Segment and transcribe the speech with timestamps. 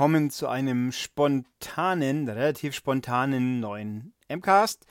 [0.00, 4.86] Willkommen zu einem spontanen, relativ spontanen neuen MCAST,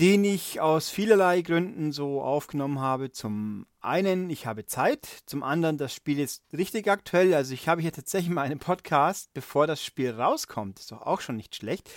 [0.00, 3.10] den ich aus vielerlei Gründen so aufgenommen habe.
[3.10, 7.32] Zum einen, ich habe Zeit, zum anderen, das Spiel ist richtig aktuell.
[7.32, 10.78] Also ich habe hier tatsächlich mal einen Podcast, bevor das Spiel rauskommt.
[10.78, 11.90] Ist doch auch schon nicht schlecht.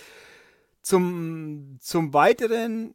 [0.80, 2.94] Zum, zum weiteren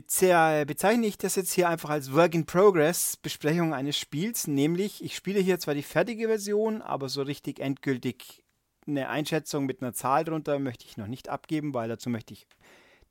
[0.00, 5.14] bezeichne ich das jetzt hier einfach als Work in Progress Besprechung eines Spiels, nämlich ich
[5.14, 8.42] spiele hier zwar die fertige Version, aber so richtig endgültig
[8.86, 12.46] eine Einschätzung mit einer Zahl drunter möchte ich noch nicht abgeben, weil dazu möchte ich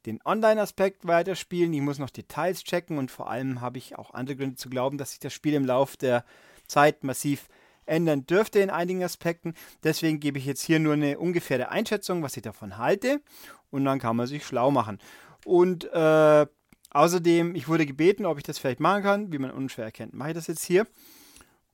[0.05, 1.73] den Online-Aspekt weiterspielen.
[1.73, 4.97] Ich muss noch Details checken und vor allem habe ich auch andere Gründe zu glauben,
[4.97, 6.25] dass sich das Spiel im Laufe der
[6.67, 7.47] Zeit massiv
[7.85, 9.53] ändern dürfte in einigen Aspekten.
[9.83, 13.21] Deswegen gebe ich jetzt hier nur eine ungefähre Einschätzung, was ich davon halte
[13.69, 14.99] und dann kann man sich schlau machen.
[15.45, 16.47] Und äh,
[16.91, 19.31] Außerdem, ich wurde gebeten, ob ich das vielleicht machen kann.
[19.31, 20.85] Wie man unschwer erkennt, mache ich das jetzt hier.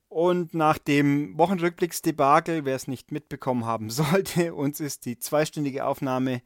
[0.08, 6.40] Und nach dem Wochenrückblicksdebakel, wer es nicht mitbekommen haben sollte, uns ist die zweistündige Aufnahme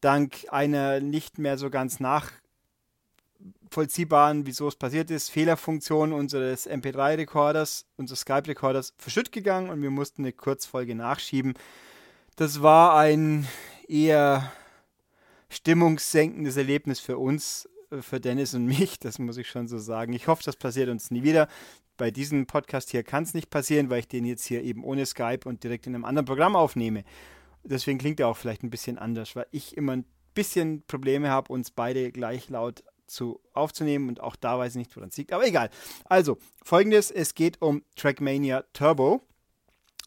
[0.00, 8.20] dank einer nicht mehr so ganz nachvollziehbaren, wieso es passiert ist, Fehlerfunktion unseres MP3-Rekorders, unseres
[8.20, 11.54] Skype-Rekorders verschütt gegangen und wir mussten eine Kurzfolge nachschieben.
[12.36, 13.48] Das war ein
[13.86, 14.52] eher
[15.48, 17.68] stimmungssenkendes Erlebnis für uns,
[18.02, 20.12] für Dennis und mich, das muss ich schon so sagen.
[20.12, 21.48] Ich hoffe, das passiert uns nie wieder.
[21.96, 25.06] Bei diesem Podcast hier kann es nicht passieren, weil ich den jetzt hier eben ohne
[25.06, 27.04] Skype und direkt in einem anderen Programm aufnehme.
[27.62, 31.52] Deswegen klingt er auch vielleicht ein bisschen anders, weil ich immer ein bisschen Probleme habe,
[31.52, 35.32] uns beide gleich laut zu aufzunehmen und auch da weiß ich nicht, woran es liegt.
[35.32, 35.70] Aber egal.
[36.04, 39.22] Also, folgendes: Es geht um Trackmania Turbo.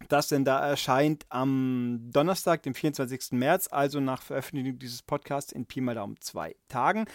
[0.10, 3.32] Das denn da erscheint am Donnerstag, dem 24.
[3.32, 7.06] März, also nach Veröffentlichung dieses Podcasts in Pi mal Daumen zwei Tagen.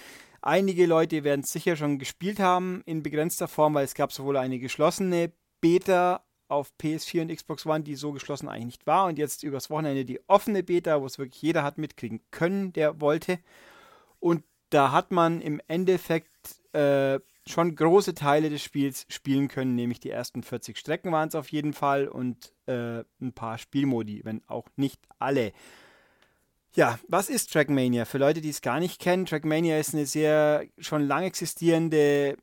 [0.42, 4.36] Einige Leute werden es sicher schon gespielt haben in begrenzter Form, weil es gab sowohl
[4.36, 5.30] eine geschlossene
[5.60, 9.70] Beta auf PS4 und Xbox One, die so geschlossen eigentlich nicht war, und jetzt übers
[9.70, 13.38] Wochenende die offene Beta, wo es wirklich jeder hat mitkriegen können, der wollte.
[14.19, 20.00] Und da hat man im Endeffekt äh, schon große Teile des Spiels spielen können, nämlich
[20.00, 24.42] die ersten 40 Strecken waren es auf jeden Fall und äh, ein paar Spielmodi, wenn
[24.48, 25.53] auch nicht alle.
[26.75, 28.06] Ja, was ist Trackmania?
[28.06, 32.38] Für Leute, die es gar nicht kennen, Trackmania ist eine sehr schon lang existierende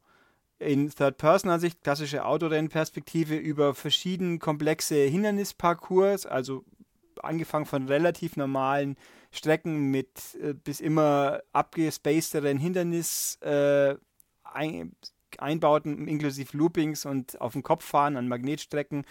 [0.60, 6.64] in Third-Person-Ansicht, klassische Autorennperspektive, über verschiedene komplexe Hindernisparcours, also
[7.24, 8.96] angefangen von relativ normalen
[9.32, 13.96] Strecken mit äh, bis immer abgespacederen Hindernis äh,
[14.44, 14.96] ein,
[15.38, 19.06] inklusive Loopings und auf dem Kopf fahren an Magnetstrecken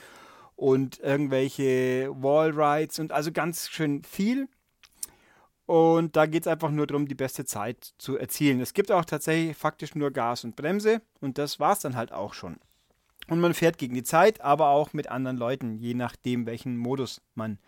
[0.56, 4.48] und irgendwelche Wallrides und also ganz schön viel.
[5.66, 8.60] Und da geht es einfach nur darum, die beste Zeit zu erzielen.
[8.60, 12.12] Es gibt auch tatsächlich faktisch nur Gas und Bremse und das war es dann halt
[12.12, 12.58] auch schon.
[13.28, 17.22] Und man fährt gegen die Zeit, aber auch mit anderen Leuten, je nachdem, welchen Modus
[17.34, 17.58] man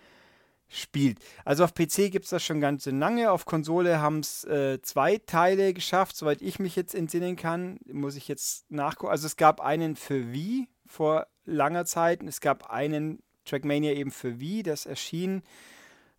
[0.69, 1.19] spielt.
[1.45, 3.31] Also auf PC gibt es das schon ganz lange.
[3.31, 7.79] Auf Konsole haben es äh, zwei Teile geschafft, soweit ich mich jetzt entsinnen kann.
[7.91, 9.13] Muss ich jetzt nachgucken.
[9.13, 14.11] Also es gab einen für Wii vor langer Zeit und es gab einen Trackmania eben
[14.11, 15.43] für Wii, das erschien,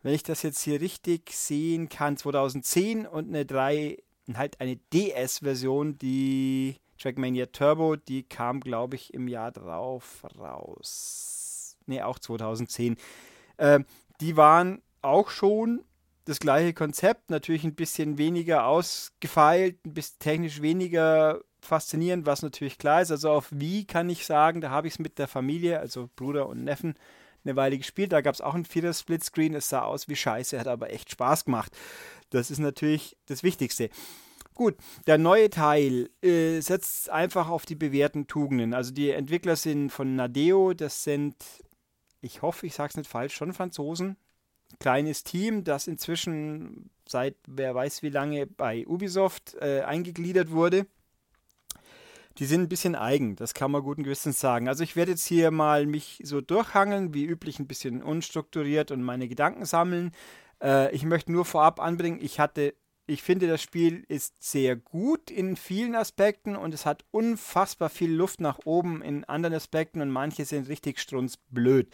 [0.02, 3.98] wenn ich das jetzt hier richtig sehen kann, 2010 und eine 3,
[4.34, 11.78] halt eine DS-Version, die Trackmania Turbo, die kam, glaube ich, im Jahr drauf raus.
[11.86, 12.98] Ne, auch 2010.
[13.58, 13.80] Äh,
[14.22, 15.84] die waren auch schon
[16.26, 22.78] das gleiche Konzept, natürlich ein bisschen weniger ausgefeilt, ein bisschen technisch weniger faszinierend, was natürlich
[22.78, 23.12] klar ist.
[23.12, 26.48] Also auf Wie kann ich sagen, da habe ich es mit der Familie, also Bruder
[26.48, 26.96] und Neffen,
[27.44, 28.12] eine Weile gespielt.
[28.12, 29.56] Da gab es auch ein vierer Splitscreen.
[29.56, 31.72] Es sah aus wie Scheiße, hat aber echt Spaß gemacht.
[32.30, 33.90] Das ist natürlich das Wichtigste.
[34.54, 34.76] Gut,
[35.06, 38.74] der neue Teil äh, setzt einfach auf die bewährten Tugenden.
[38.74, 41.36] Also die Entwickler sind von Nadeo, das sind
[42.22, 44.18] ich hoffe, ich sage es nicht falsch, schon Franzosen.
[44.80, 50.86] Kleines Team, das inzwischen seit wer weiß wie lange bei Ubisoft äh, eingegliedert wurde.
[52.38, 54.68] Die sind ein bisschen eigen, das kann man guten Gewissens sagen.
[54.68, 59.02] Also ich werde jetzt hier mal mich so durchhangeln, wie üblich ein bisschen unstrukturiert und
[59.02, 60.12] meine Gedanken sammeln.
[60.62, 62.76] Äh, ich möchte nur vorab anbringen, ich hatte
[63.08, 68.12] ich finde, das Spiel ist sehr gut in vielen Aspekten und es hat unfassbar viel
[68.12, 71.90] Luft nach oben in anderen Aspekten und manche sind richtig strunzblöd.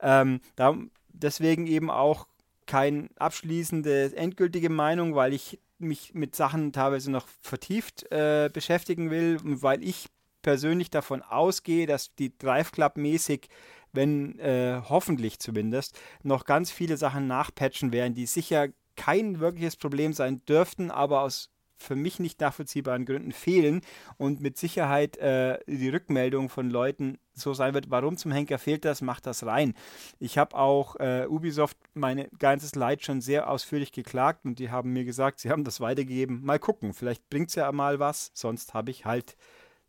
[0.00, 0.76] Ähm, da,
[1.08, 2.26] deswegen eben auch
[2.66, 9.38] keine abschließende, endgültige Meinung, weil ich mich mit Sachen teilweise noch vertieft äh, beschäftigen will
[9.42, 10.08] weil ich
[10.42, 13.48] persönlich davon ausgehe, dass die Drive Club mäßig
[13.92, 18.68] wenn äh, hoffentlich zumindest noch ganz viele Sachen nachpatchen werden, die sicher
[19.00, 21.48] kein wirkliches Problem sein dürften, aber aus
[21.78, 23.80] für mich nicht nachvollziehbaren Gründen fehlen
[24.18, 28.84] und mit Sicherheit äh, die Rückmeldung von Leuten so sein wird, warum zum Henker fehlt
[28.84, 29.72] das, macht das rein.
[30.18, 34.92] Ich habe auch äh, Ubisoft mein ganzes Leid schon sehr ausführlich geklagt und die haben
[34.92, 36.44] mir gesagt, sie haben das weitergegeben.
[36.44, 39.38] Mal gucken, vielleicht bringt es ja mal was, sonst habe ich halt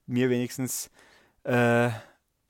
[0.08, 0.90] mir wenigstens
[1.44, 1.90] äh,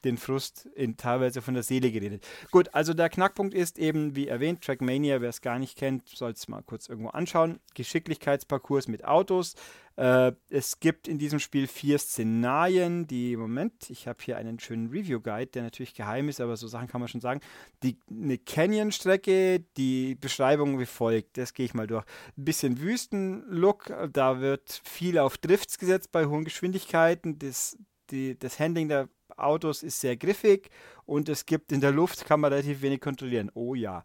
[0.03, 2.25] den Frust in, teilweise von der Seele geredet.
[2.51, 6.31] Gut, also der Knackpunkt ist eben, wie erwähnt, Trackmania, wer es gar nicht kennt, soll
[6.31, 7.59] es mal kurz irgendwo anschauen.
[7.75, 9.55] Geschicklichkeitsparcours mit Autos.
[9.97, 14.89] Äh, es gibt in diesem Spiel vier Szenarien, die, Moment, ich habe hier einen schönen
[14.89, 17.41] Review-Guide, der natürlich geheim ist, aber so Sachen kann man schon sagen.
[17.83, 22.05] Die, eine Canyon-Strecke, die Beschreibung wie folgt, das gehe ich mal durch.
[22.37, 27.37] Ein bisschen Wüsten-Look, da wird viel auf Drifts gesetzt bei hohen Geschwindigkeiten.
[27.37, 27.77] Das,
[28.09, 29.09] die, das Handling der
[29.43, 30.69] Autos ist sehr griffig
[31.05, 33.51] und es gibt in der Luft, kann man relativ wenig kontrollieren.
[33.53, 34.03] Oh ja.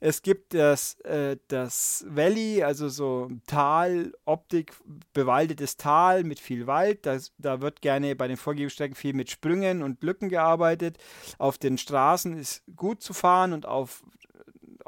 [0.00, 4.72] Es gibt das, äh, das Valley, also so Tal, Optik,
[5.12, 7.04] bewaldetes Tal mit viel Wald.
[7.04, 10.98] Das, da wird gerne bei den Vorgehungsstrecken viel mit Sprüngen und Lücken gearbeitet.
[11.38, 14.04] Auf den Straßen ist gut zu fahren und auf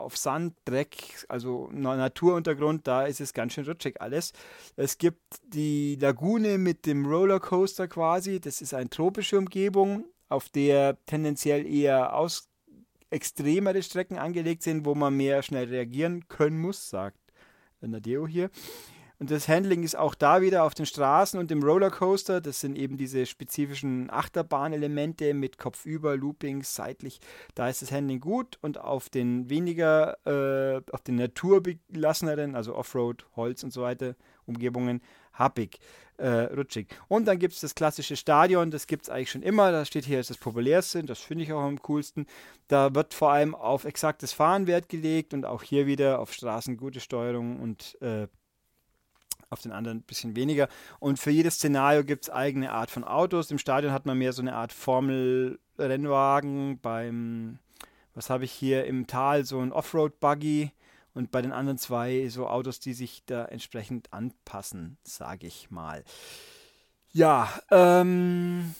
[0.01, 4.33] auf Sand, Dreck, also Naturuntergrund, da ist es ganz schön rutschig alles.
[4.77, 10.97] Es gibt die Lagune mit dem Rollercoaster quasi, das ist eine tropische Umgebung, auf der
[11.07, 12.49] tendenziell eher aus
[13.11, 17.19] extremere Strecken angelegt sind, wo man mehr schnell reagieren können muss, sagt
[17.81, 18.51] Nadeo hier.
[19.21, 22.41] Und das Handling ist auch da wieder auf den Straßen und im Rollercoaster.
[22.41, 27.21] Das sind eben diese spezifischen Achterbahnelemente mit Kopfüber, Loopings, seitlich.
[27.55, 33.27] Da ist das Handling gut und auf den weniger, äh, auf den naturbelasseneren, also Offroad,
[33.37, 35.03] Holz und so weiter, Umgebungen,
[35.35, 35.81] happig,
[36.17, 36.89] äh, rutschig.
[37.09, 39.71] Und dann gibt es das klassische Stadion, das gibt es eigentlich schon immer.
[39.71, 42.25] Da steht hier, ist das populärste, das finde ich auch am coolsten.
[42.69, 46.79] Da wird vor allem auf exaktes Fahren Wert gelegt und auch hier wieder auf Straßen
[46.79, 48.27] gute Steuerung und äh,
[49.51, 50.69] auf den anderen ein bisschen weniger.
[50.99, 53.51] Und für jedes Szenario gibt es eigene Art von Autos.
[53.51, 56.79] Im Stadion hat man mehr so eine Art Formel-Rennwagen.
[56.81, 57.59] Beim,
[58.15, 60.71] was habe ich hier im Tal, so ein Offroad-Buggy.
[61.13, 66.05] Und bei den anderen zwei so Autos, die sich da entsprechend anpassen, sage ich mal.
[67.13, 68.77] Ja, ähm,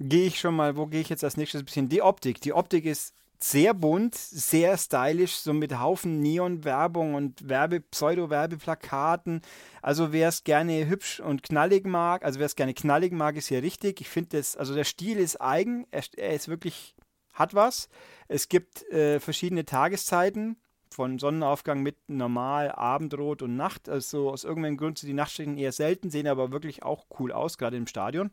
[0.00, 1.90] gehe ich schon mal, wo gehe ich jetzt als nächstes ein bisschen?
[1.90, 2.40] Die Optik.
[2.40, 3.14] Die Optik ist
[3.50, 9.42] sehr bunt, sehr stylisch, so mit Haufen Neon-Werbung und Werbe, Pseudo-Werbeplakaten.
[9.82, 13.48] Also wer es gerne hübsch und knallig mag, also wer es gerne knallig mag, ist
[13.48, 14.00] hier richtig.
[14.00, 16.94] Ich finde das, also der Stil ist eigen, er, er, ist wirklich,
[17.34, 17.90] hat was.
[18.28, 20.56] Es gibt äh, verschiedene Tageszeiten,
[20.88, 23.88] von Sonnenaufgang mit normal, Abendrot und Nacht.
[23.88, 27.58] Also aus irgendeinem Grund sind die Nachtstrecken eher selten, sehen aber wirklich auch cool aus,
[27.58, 28.30] gerade im Stadion.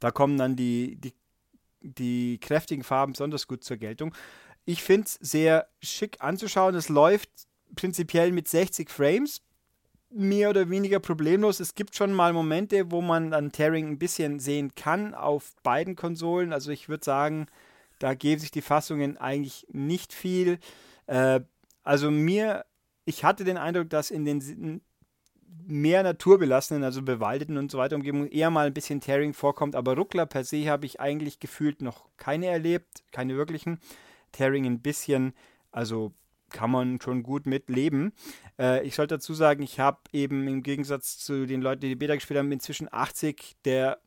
[0.00, 1.12] Da kommen dann die, die
[1.80, 4.14] die kräftigen Farben besonders gut zur Geltung.
[4.64, 6.74] Ich finde es sehr schick anzuschauen.
[6.74, 7.30] Es läuft
[7.74, 9.42] prinzipiell mit 60 Frames,
[10.10, 11.60] mehr oder weniger problemlos.
[11.60, 15.96] Es gibt schon mal Momente, wo man dann Tearing ein bisschen sehen kann auf beiden
[15.96, 16.52] Konsolen.
[16.52, 17.46] Also ich würde sagen,
[17.98, 20.58] da geben sich die Fassungen eigentlich nicht viel.
[21.06, 21.40] Äh,
[21.82, 22.64] also mir,
[23.04, 24.80] ich hatte den Eindruck, dass in den
[25.70, 29.96] mehr naturbelassenen, also bewaldeten und so weiter Umgebungen eher mal ein bisschen Tearing vorkommt, aber
[29.96, 33.80] Ruckler per se habe ich eigentlich gefühlt noch keine erlebt, keine wirklichen.
[34.32, 35.34] Tearing ein bisschen,
[35.70, 36.12] also
[36.50, 38.12] kann man schon gut mitleben.
[38.58, 41.96] Äh, ich sollte dazu sagen, ich habe eben im Gegensatz zu den Leuten, die die
[41.96, 44.00] Beta gespielt haben, inzwischen 80 der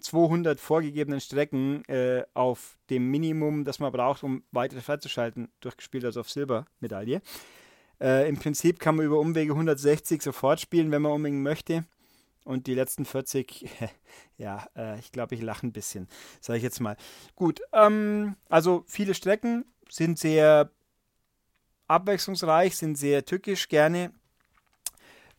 [0.00, 6.20] 200 vorgegebenen Strecken äh, auf dem Minimum, das man braucht, um weiter freizuschalten, durchgespielt, also
[6.20, 7.22] auf Silbermedaille.
[8.00, 11.84] Äh, Im Prinzip kann man über Umwege 160 sofort spielen, wenn man unbedingt möchte.
[12.44, 13.68] Und die letzten 40,
[14.36, 16.08] ja, äh, ich glaube, ich lache ein bisschen,
[16.40, 16.96] sage ich jetzt mal.
[17.34, 20.70] Gut, ähm, also viele Strecken sind sehr
[21.86, 24.12] abwechslungsreich, sind sehr tückisch gerne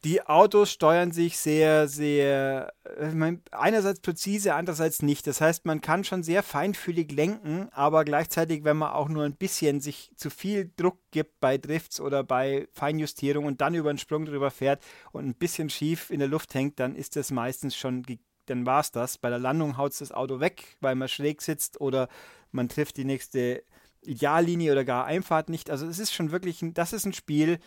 [0.05, 5.25] die Autos steuern sich sehr, sehr, äh, einerseits präzise, andererseits nicht.
[5.25, 9.35] Das heißt, man kann schon sehr feinfühlig lenken, aber gleichzeitig, wenn man auch nur ein
[9.35, 13.97] bisschen sich zu viel Druck gibt bei Drifts oder bei Feinjustierung und dann über einen
[13.97, 17.75] Sprung drüber fährt und ein bisschen schief in der Luft hängt, dann ist das meistens
[17.75, 18.05] schon,
[18.45, 19.17] dann war es das.
[19.17, 22.09] Bei der Landung haut es das Auto weg, weil man schräg sitzt oder
[22.51, 23.63] man trifft die nächste
[24.07, 25.69] Ideallinie oder gar Einfahrt nicht.
[25.69, 27.59] Also es ist schon wirklich, ein, das ist ein Spiel,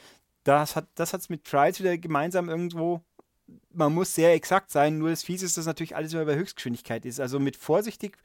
[0.49, 3.02] das hat das hat's mit Trials wieder gemeinsam irgendwo.
[3.73, 7.05] Man muss sehr exakt sein, nur das Fies ist, dass natürlich alles immer bei Höchstgeschwindigkeit
[7.07, 7.21] ist.
[7.21, 8.17] Also mit vorsichtig,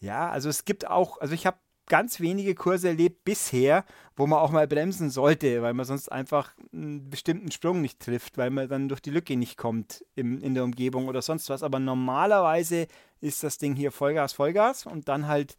[0.00, 1.56] ja, also es gibt auch, also ich habe
[1.86, 3.84] ganz wenige Kurse erlebt bisher,
[4.16, 8.38] wo man auch mal bremsen sollte, weil man sonst einfach einen bestimmten Sprung nicht trifft,
[8.38, 11.62] weil man dann durch die Lücke nicht kommt im, in der Umgebung oder sonst was.
[11.62, 12.86] Aber normalerweise
[13.20, 15.56] ist das Ding hier Vollgas, Vollgas und dann halt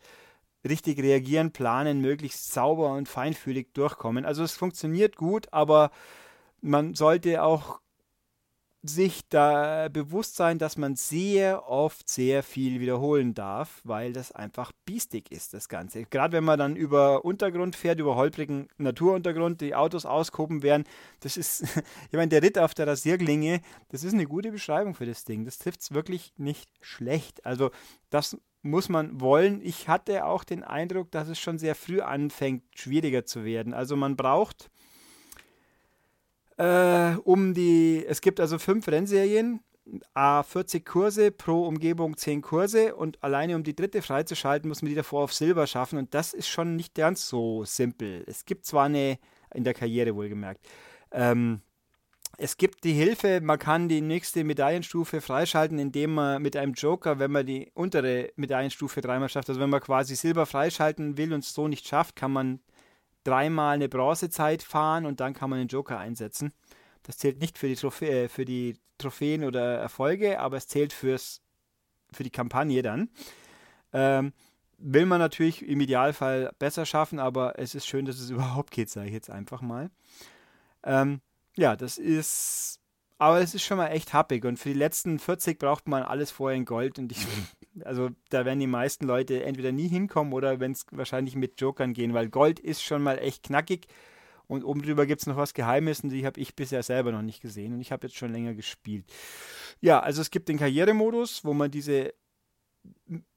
[0.68, 4.26] richtig reagieren, planen, möglichst sauber und feinfühlig durchkommen.
[4.26, 5.92] Also es funktioniert gut, aber
[6.62, 7.80] man sollte auch
[8.90, 14.72] sich da bewusst sein, dass man sehr oft sehr viel wiederholen darf, weil das einfach
[14.86, 16.06] biestig ist, das Ganze.
[16.06, 20.84] Gerade wenn man dann über Untergrund fährt, über holprigen Naturuntergrund, die Autos auskoben werden,
[21.22, 21.64] das ist,
[22.12, 25.46] ich meine, der Ritt auf der Rasierklinge, das ist eine gute Beschreibung für das Ding.
[25.46, 27.46] Das trifft es wirklich nicht schlecht.
[27.46, 27.72] Also
[28.10, 29.62] das muss man wollen.
[29.64, 33.74] Ich hatte auch den Eindruck, dass es schon sehr früh anfängt, schwieriger zu werden.
[33.74, 34.72] Also man braucht
[36.58, 39.62] äh, um die, es gibt also fünf Rennserien,
[40.16, 44.90] A 40 Kurse, pro Umgebung 10 Kurse und alleine um die dritte freizuschalten, muss man
[44.90, 48.24] die davor auf Silber schaffen und das ist schon nicht ganz so simpel.
[48.26, 49.20] Es gibt zwar eine,
[49.54, 50.68] in der Karriere wohlgemerkt,
[51.12, 51.62] ähm,
[52.38, 57.20] es gibt die Hilfe, man kann die nächste Medaillenstufe freischalten, indem man mit einem Joker,
[57.20, 61.44] wenn man die untere Medaillenstufe dreimal schafft, also wenn man quasi Silber freischalten will und
[61.44, 62.60] es so nicht schafft, kann man
[63.24, 66.54] dreimal eine Bronzezeit fahren und dann kann man den Joker einsetzen.
[67.04, 70.94] Das zählt nicht für die, Trophä äh, für die Trophäen oder Erfolge, aber es zählt
[70.94, 71.42] fürs,
[72.12, 73.10] für die Kampagne dann.
[73.94, 74.34] Ähm,
[74.78, 78.90] will man natürlich im Idealfall besser schaffen, aber es ist schön, dass es überhaupt geht,
[78.90, 79.90] sage ich jetzt einfach mal.
[80.84, 81.22] Ähm,
[81.56, 82.80] ja, das ist
[83.18, 86.32] aber es ist schon mal echt happig und für die letzten 40 braucht man alles
[86.32, 87.26] vorher in Gold und ich,
[87.86, 91.94] also da werden die meisten Leute entweder nie hinkommen oder wenn es wahrscheinlich mit Jokern
[91.94, 93.88] gehen, weil Gold ist schon mal echt knackig
[94.48, 97.22] und oben drüber gibt es noch was Geheimes und die habe ich bisher selber noch
[97.22, 99.06] nicht gesehen und ich habe jetzt schon länger gespielt.
[99.80, 102.14] Ja, also es gibt den Karrieremodus, wo man diese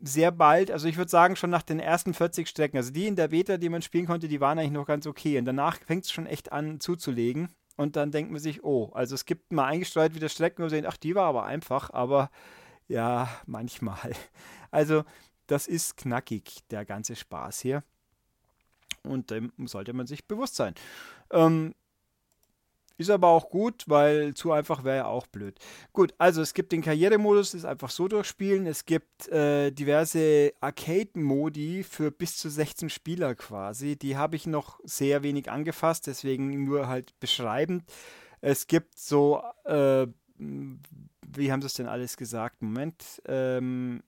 [0.00, 3.16] sehr bald, also ich würde sagen schon nach den ersten 40 Strecken, also die in
[3.16, 6.04] der Beta, die man spielen konnte, die waren eigentlich noch ganz okay und danach fängt
[6.04, 7.48] es schon echt an zuzulegen
[7.78, 10.70] und dann denkt man sich, oh, also es gibt mal eingestreut wieder Strecken, wo man
[10.70, 12.30] sehen, ach, die war aber einfach, aber
[12.88, 14.12] ja, manchmal.
[14.70, 15.04] Also
[15.46, 17.82] das ist knackig, der ganze Spaß hier.
[19.02, 20.74] Und dem sollte man sich bewusst sein.
[21.30, 21.74] Ähm,
[22.98, 25.58] ist aber auch gut, weil zu einfach wäre ja auch blöd.
[25.92, 28.66] Gut, also es gibt den Karrieremodus, das ist einfach so durchspielen.
[28.66, 33.96] Es gibt äh, diverse Arcade-Modi für bis zu 16 Spieler quasi.
[33.96, 37.84] Die habe ich noch sehr wenig angefasst, deswegen nur halt beschreibend.
[38.40, 40.06] Es gibt so, äh,
[40.38, 42.62] wie haben sie es denn alles gesagt?
[42.62, 43.22] Moment.
[43.26, 44.02] Ähm,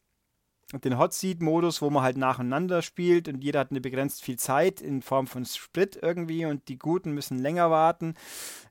[0.73, 4.39] den Hot Seat Modus, wo man halt nacheinander spielt und jeder hat eine begrenzt viel
[4.39, 8.15] Zeit in Form von Split irgendwie und die Guten müssen länger warten.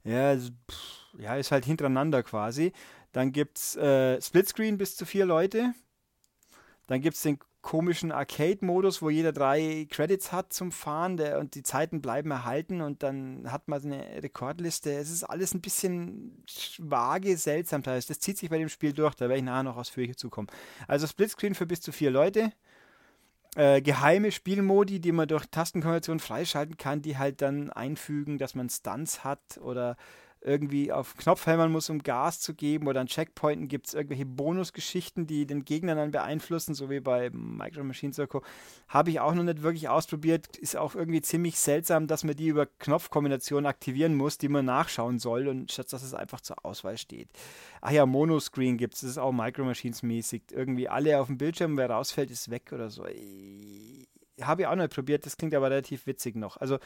[0.04, 0.36] Ja,
[1.18, 2.72] ja ist halt hintereinander quasi.
[3.12, 5.74] Dann gibt es äh, Splitscreen bis zu vier Leute.
[6.88, 11.56] Dann gibt es den komischen Arcade-Modus, wo jeder drei Credits hat zum Fahren der, und
[11.56, 14.92] die Zeiten bleiben erhalten und dann hat man eine Rekordliste.
[14.92, 16.44] Es ist alles ein bisschen
[16.78, 17.84] vage, seltsam.
[17.84, 20.48] Das zieht sich bei dem Spiel durch, da werde ich nachher noch ausführlicher zukommen.
[20.88, 22.54] Also Splitscreen für bis zu vier Leute.
[23.56, 28.70] Äh, geheime Spielmodi, die man durch Tastenkombination freischalten kann, die halt dann einfügen, dass man
[28.70, 29.98] Stunts hat oder
[30.42, 34.26] irgendwie auf Knopf hämmern muss, um Gas zu geben oder an Checkpointen gibt es irgendwelche
[34.26, 38.42] Bonusgeschichten, die den Gegner dann beeinflussen, so wie bei Micro Machine Circle.
[38.88, 40.56] Habe ich auch noch nicht wirklich ausprobiert.
[40.58, 45.20] Ist auch irgendwie ziemlich seltsam, dass man die über Knopfkombinationen aktivieren muss, die man nachschauen
[45.20, 47.28] soll und statt dass es einfach zur Auswahl steht.
[47.82, 50.44] Ach ja, Monoscreen gibt es, das ist auch Micro Machines mäßig.
[50.52, 53.06] Irgendwie alle auf dem Bildschirm, wer rausfällt, ist weg oder so.
[54.42, 56.56] Habe ich auch nicht probiert, das klingt aber relativ witzig noch.
[56.58, 56.80] Also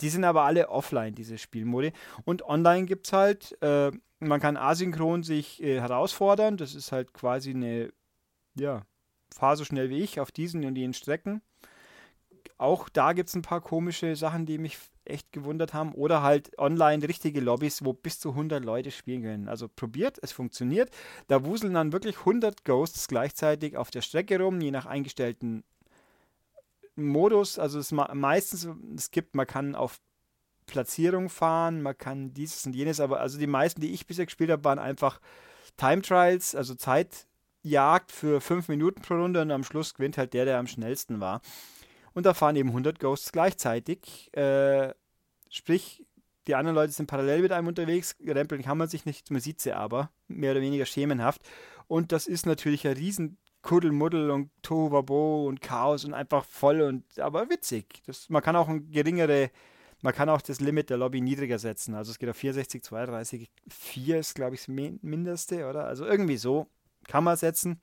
[0.00, 1.92] die sind aber alle offline, diese Spielmodi.
[2.24, 6.56] Und online gibt es halt, äh, man kann asynchron sich äh, herausfordern.
[6.56, 7.92] Das ist halt quasi eine,
[8.54, 8.82] ja,
[9.32, 11.42] fahr so schnell wie ich auf diesen und jenen Strecken.
[12.58, 15.94] Auch da gibt es ein paar komische Sachen, die mich echt gewundert haben.
[15.94, 19.48] Oder halt online richtige Lobbys, wo bis zu 100 Leute spielen können.
[19.48, 20.90] Also probiert, es funktioniert.
[21.28, 25.64] Da wuseln dann wirklich 100 Ghosts gleichzeitig auf der Strecke rum, je nach eingestellten
[26.96, 30.00] Modus, also es meistens, es gibt, man kann auf
[30.66, 34.50] Platzierung fahren, man kann dieses und jenes, aber also die meisten, die ich bisher gespielt
[34.50, 35.20] habe, waren einfach
[35.76, 40.44] Time Trials, also Zeitjagd für fünf Minuten pro Runde und am Schluss gewinnt halt der,
[40.44, 41.40] der am schnellsten war.
[42.12, 44.34] Und da fahren eben 100 Ghosts gleichzeitig.
[44.36, 44.94] Äh,
[45.48, 46.04] sprich,
[46.46, 49.60] die anderen Leute sind parallel mit einem unterwegs, rempeln kann man sich nicht, man sieht
[49.60, 51.42] sie aber, mehr oder weniger schemenhaft.
[51.86, 57.18] Und das ist natürlich ein riesen Kuddelmuddel und Tohuwabo und Chaos und einfach voll und
[57.18, 58.02] aber witzig.
[58.06, 59.50] Das, man kann auch ein geringere,
[60.00, 61.94] man kann auch das Limit der Lobby niedriger setzen.
[61.94, 65.84] Also es geht auf 64, 32, 4 ist glaube ich das Mindeste, oder?
[65.84, 66.68] Also irgendwie so
[67.06, 67.80] kann man setzen.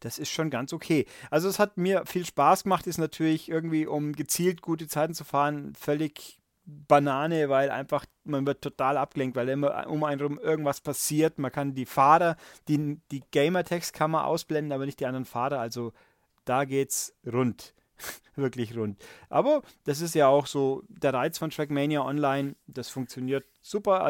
[0.00, 1.06] Das ist schon ganz okay.
[1.30, 5.24] Also es hat mir viel Spaß gemacht, ist natürlich irgendwie, um gezielt gute Zeiten zu
[5.24, 10.80] fahren, völlig Banane, weil einfach man wird total abgelenkt, weil immer um einen rum irgendwas
[10.80, 11.38] passiert.
[11.38, 12.36] Man kann die Fahrer,
[12.68, 15.58] die, die Gamertext kann man ausblenden, aber nicht die anderen Fahrer.
[15.58, 15.92] Also
[16.44, 17.74] da geht's rund.
[18.36, 19.02] wirklich rund.
[19.28, 22.56] Aber das ist ja auch so der Reiz von Trackmania Online.
[22.66, 24.02] Das funktioniert super.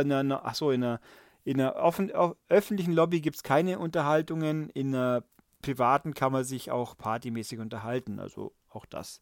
[0.45, 1.01] achso, in einer,
[1.45, 2.11] in einer offen,
[2.49, 4.71] öffentlichen Lobby gibt es keine Unterhaltungen.
[4.71, 5.25] In einer
[5.63, 8.19] privaten kann man sich auch partymäßig unterhalten.
[8.19, 9.21] Also auch das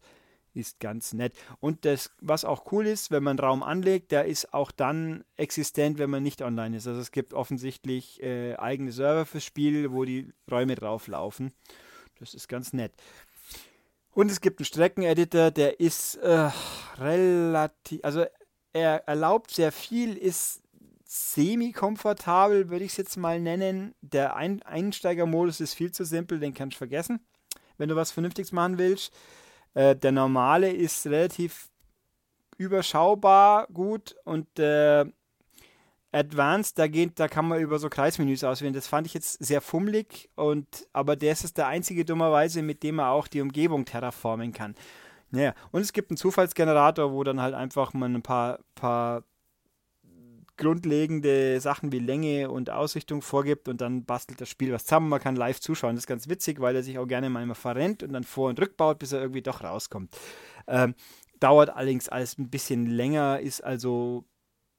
[0.53, 1.33] ist ganz nett.
[1.59, 5.97] Und das, was auch cool ist, wenn man Raum anlegt, der ist auch dann existent,
[5.97, 6.87] wenn man nicht online ist.
[6.87, 11.53] Also es gibt offensichtlich äh, eigene Server fürs Spiel, wo die Räume drauflaufen.
[12.19, 12.93] Das ist ganz nett.
[14.11, 16.49] Und es gibt einen Streckeneditor, der ist äh,
[16.97, 18.25] relativ, also
[18.73, 20.61] er erlaubt sehr viel, ist
[21.05, 23.95] semi-komfortabel, würde ich es jetzt mal nennen.
[24.01, 27.19] Der Ein Einsteigermodus ist viel zu simpel, den kannst du vergessen,
[27.77, 29.11] wenn du was Vernünftiges machen willst.
[29.73, 31.69] Äh, der normale ist relativ
[32.57, 35.05] überschaubar gut und äh,
[36.11, 38.73] Advanced, da, geht, da kann man über so Kreismenüs auswählen.
[38.73, 42.95] Das fand ich jetzt sehr fummelig, und, aber der ist der einzige dummerweise, mit dem
[42.95, 44.75] man auch die Umgebung terraformen kann.
[45.31, 49.23] Naja, und es gibt einen Zufallsgenerator, wo dann halt einfach man ein paar, paar
[50.59, 55.09] grundlegende Sachen wie Länge und Ausrichtung vorgibt und dann bastelt das Spiel was zusammen.
[55.09, 55.95] Man kann live zuschauen.
[55.95, 58.59] Das ist ganz witzig, weil er sich auch gerne mal verrennt und dann vor- und
[58.59, 60.15] rückbaut, bis er irgendwie doch rauskommt.
[60.67, 60.93] Ähm,
[61.39, 64.25] dauert allerdings alles ein bisschen länger, ist also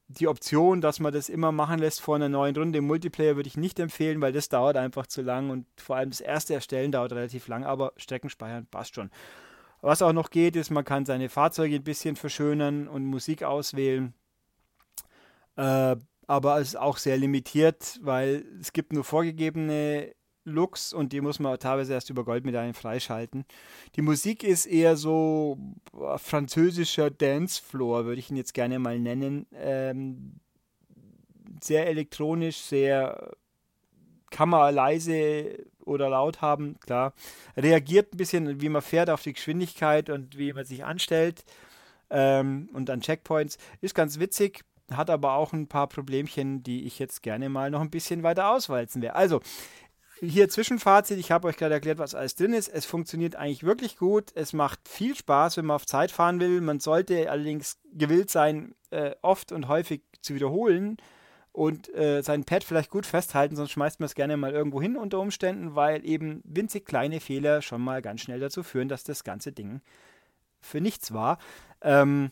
[0.07, 3.47] die Option, dass man das immer machen lässt vor einer neuen Runde im Multiplayer, würde
[3.47, 6.91] ich nicht empfehlen, weil das dauert einfach zu lang und vor allem das erste Erstellen
[6.91, 9.09] dauert relativ lang, aber Streckenspeichern passt schon.
[9.81, 14.13] Was auch noch geht, ist, man kann seine Fahrzeuge ein bisschen verschönern und Musik auswählen.
[15.61, 15.95] Äh,
[16.27, 20.13] aber es ist auch sehr limitiert, weil es gibt nur vorgegebene
[20.43, 23.45] Looks und die muss man teilweise erst über Goldmedaillen freischalten.
[23.95, 25.59] Die Musik ist eher so
[25.93, 29.45] äh, französischer Dancefloor, würde ich ihn jetzt gerne mal nennen.
[29.53, 30.39] Ähm,
[31.61, 33.33] sehr elektronisch, sehr
[34.31, 37.13] kann man leise oder laut haben, klar.
[37.55, 41.43] Reagiert ein bisschen, wie man fährt, auf die Geschwindigkeit und wie man sich anstellt
[42.09, 43.57] ähm, und an Checkpoints.
[43.81, 44.63] Ist ganz witzig,
[44.97, 48.49] hat aber auch ein paar Problemchen, die ich jetzt gerne mal noch ein bisschen weiter
[48.49, 49.15] auswalzen werde.
[49.15, 49.41] Also,
[50.19, 52.67] hier Zwischenfazit, ich habe euch gerade erklärt, was alles drin ist.
[52.67, 54.31] Es funktioniert eigentlich wirklich gut.
[54.35, 56.61] Es macht viel Spaß, wenn man auf Zeit fahren will.
[56.61, 60.97] Man sollte allerdings gewillt sein, äh, oft und häufig zu wiederholen
[61.53, 64.95] und äh, sein Pad vielleicht gut festhalten, sonst schmeißt man es gerne mal irgendwo hin
[64.95, 69.23] unter Umständen, weil eben winzig kleine Fehler schon mal ganz schnell dazu führen, dass das
[69.23, 69.81] ganze Ding
[70.61, 71.39] für nichts war.
[71.81, 72.31] Ähm,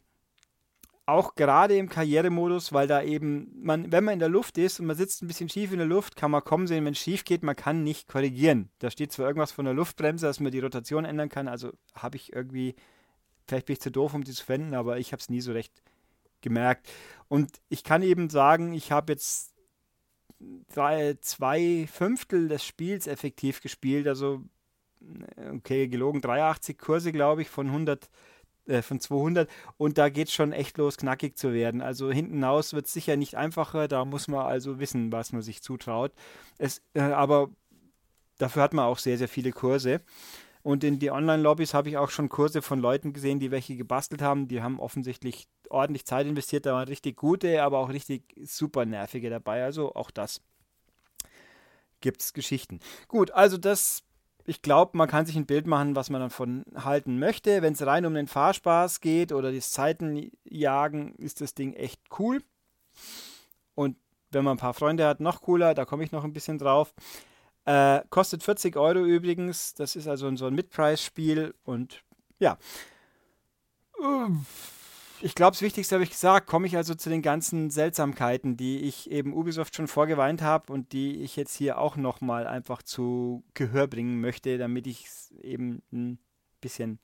[1.11, 4.85] auch gerade im Karrieremodus, weil da eben, man, wenn man in der Luft ist und
[4.85, 7.25] man sitzt ein bisschen schief in der Luft, kann man kommen sehen, wenn es schief
[7.25, 8.69] geht, man kann nicht korrigieren.
[8.79, 12.17] Da steht zwar irgendwas von der Luftbremse, dass man die Rotation ändern kann, also habe
[12.17, 12.75] ich irgendwie,
[13.47, 15.51] vielleicht bin ich zu doof, um die zu finden, aber ich habe es nie so
[15.51, 15.81] recht
[16.41, 16.89] gemerkt.
[17.27, 19.53] Und ich kann eben sagen, ich habe jetzt
[20.73, 24.43] drei, zwei Fünftel des Spiels effektiv gespielt, also
[25.53, 28.09] okay, gelogen 83 Kurse, glaube ich, von 100
[28.69, 31.81] äh, von 200 und da geht es schon echt los, knackig zu werden.
[31.81, 35.41] Also hinten raus wird es sicher nicht einfacher, da muss man also wissen, was man
[35.41, 36.11] sich zutraut.
[36.57, 37.49] Es, äh, aber
[38.37, 40.01] dafür hat man auch sehr, sehr viele Kurse.
[40.61, 44.21] Und in die Online-Lobbys habe ich auch schon Kurse von Leuten gesehen, die welche gebastelt
[44.21, 44.47] haben.
[44.47, 46.65] Die haben offensichtlich ordentlich Zeit investiert.
[46.65, 49.63] Da waren richtig gute, aber auch richtig super nervige dabei.
[49.63, 50.41] Also auch das
[52.01, 52.79] gibt es Geschichten.
[53.07, 54.03] Gut, also das
[54.49, 57.61] ich glaube, man kann sich ein Bild machen, was man davon halten möchte.
[57.61, 62.41] Wenn es rein um den Fahrspaß geht oder das Zeitenjagen, ist das Ding echt cool.
[63.75, 63.95] Und
[64.31, 66.95] wenn man ein paar Freunde hat, noch cooler, da komme ich noch ein bisschen drauf.
[67.65, 69.75] Äh, kostet 40 Euro übrigens.
[69.75, 72.03] Das ist also so ein Mid-Price-Spiel und
[72.39, 72.57] ja.
[73.99, 74.78] Uff
[75.21, 78.79] ich glaube, das Wichtigste habe ich gesagt, komme ich also zu den ganzen Seltsamkeiten, die
[78.79, 83.43] ich eben Ubisoft schon vorgeweint habe und die ich jetzt hier auch nochmal einfach zu
[83.53, 85.07] Gehör bringen möchte, damit ich
[85.41, 86.19] eben ein
[86.61, 86.99] bisschen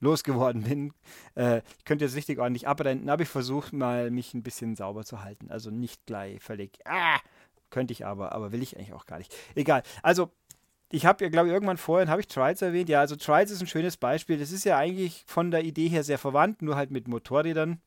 [0.00, 0.92] losgeworden bin.
[1.34, 5.04] Äh, ich könnte jetzt richtig ordentlich abrennen, aber ich versuche mal, mich ein bisschen sauber
[5.04, 5.50] zu halten.
[5.50, 7.18] Also nicht gleich völlig, ah,
[7.70, 9.34] könnte ich aber, aber will ich eigentlich auch gar nicht.
[9.54, 9.82] Egal.
[10.02, 10.30] Also
[10.90, 12.88] ich habe ja, glaube ich, irgendwann vorhin, habe ich Trials erwähnt.
[12.88, 14.38] Ja, also Trials ist ein schönes Beispiel.
[14.38, 17.80] Das ist ja eigentlich von der Idee her sehr verwandt, nur halt mit Motorrädern.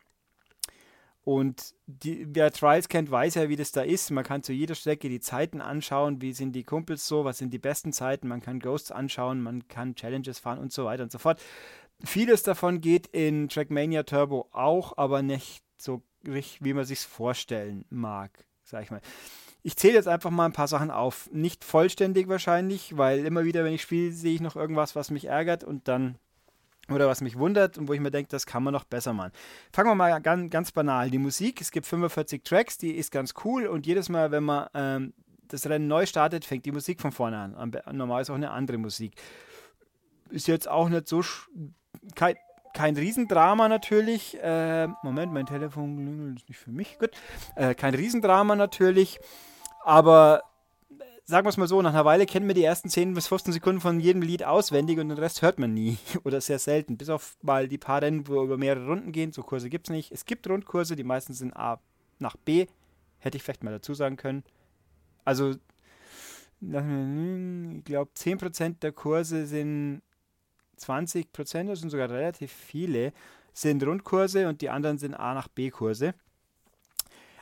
[1.23, 4.11] Und die, wer Trials kennt, weiß ja, wie das da ist.
[4.11, 7.53] Man kann zu jeder Strecke die Zeiten anschauen, wie sind die Kumpels so, was sind
[7.53, 8.29] die besten Zeiten.
[8.29, 11.41] Man kann Ghosts anschauen, man kann Challenges fahren und so weiter und so fort.
[12.03, 18.45] Vieles davon geht in Trackmania Turbo auch, aber nicht so wie man sich vorstellen mag,
[18.63, 19.01] sag ich mal.
[19.67, 21.29] Ich zähle jetzt einfach mal ein paar Sachen auf.
[21.33, 25.25] Nicht vollständig wahrscheinlich, weil immer wieder, wenn ich spiele, sehe ich noch irgendwas, was mich
[25.25, 26.15] ärgert und dann
[26.87, 29.33] oder was mich wundert und wo ich mir denke, das kann man noch besser machen.
[29.73, 31.09] Fangen wir mal ganz, ganz banal.
[31.09, 34.69] Die Musik, es gibt 45 Tracks, die ist ganz cool und jedes Mal, wenn man
[34.73, 35.13] ähm,
[35.49, 37.75] das Rennen neu startet, fängt die Musik von vorne an.
[37.91, 39.15] Normal ist auch eine andere Musik.
[40.29, 41.25] Ist jetzt auch nicht so
[42.15, 42.35] kein,
[42.73, 44.41] kein Riesendrama natürlich.
[44.41, 46.97] Äh, Moment, mein Telefon ist nicht für mich.
[46.99, 47.11] Gut.
[47.57, 49.19] Äh, kein Riesendrama natürlich.
[49.87, 50.43] Aber
[51.23, 53.53] sagen wir es mal so, nach einer Weile kennen wir die ersten 10 bis 15
[53.53, 56.97] Sekunden von jedem Lied auswendig und den Rest hört man nie oder sehr selten.
[56.97, 59.31] Bis auf mal die paar Rennen, wo über mehrere Runden gehen.
[59.31, 60.11] So Kurse gibt es nicht.
[60.11, 61.79] Es gibt Rundkurse, die meisten sind A
[62.19, 62.67] nach B.
[63.19, 64.43] Hätte ich vielleicht mal dazu sagen können.
[65.23, 65.55] Also, ich
[66.59, 70.01] glaube, 10% der Kurse sind
[70.81, 73.13] 20%, das sind sogar relativ viele,
[73.53, 76.13] sind Rundkurse und die anderen sind A nach B Kurse.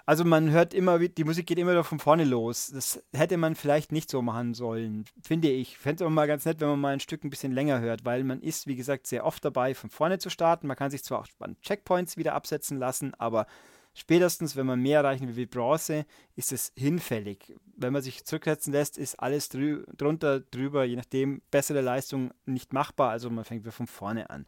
[0.07, 2.71] Also man hört immer, die Musik geht immer wieder von vorne los.
[2.71, 5.79] Das hätte man vielleicht nicht so machen sollen, finde ich.
[5.79, 8.05] Fände es aber mal ganz nett, wenn man mal ein Stück ein bisschen länger hört,
[8.05, 10.67] weil man ist, wie gesagt, sehr oft dabei, von vorne zu starten.
[10.67, 13.47] Man kann sich zwar auch an Checkpoints wieder absetzen lassen, aber
[13.95, 17.55] spätestens, wenn man mehr erreichen will wie Bronze, ist es hinfällig.
[17.75, 22.73] Wenn man sich zurücksetzen lässt, ist alles drü drunter, drüber, je nachdem, bessere Leistung nicht
[22.73, 23.09] machbar.
[23.09, 24.45] Also man fängt wieder von vorne an.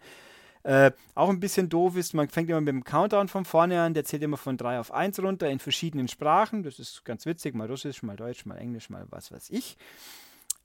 [0.63, 3.93] Äh, auch ein bisschen doof ist, man fängt immer mit dem Countdown von vorne an,
[3.93, 6.63] der zählt immer von 3 auf 1 runter in verschiedenen Sprachen.
[6.63, 9.78] Das ist ganz witzig, mal Russisch, mal Deutsch, mal Englisch, mal was weiß ich.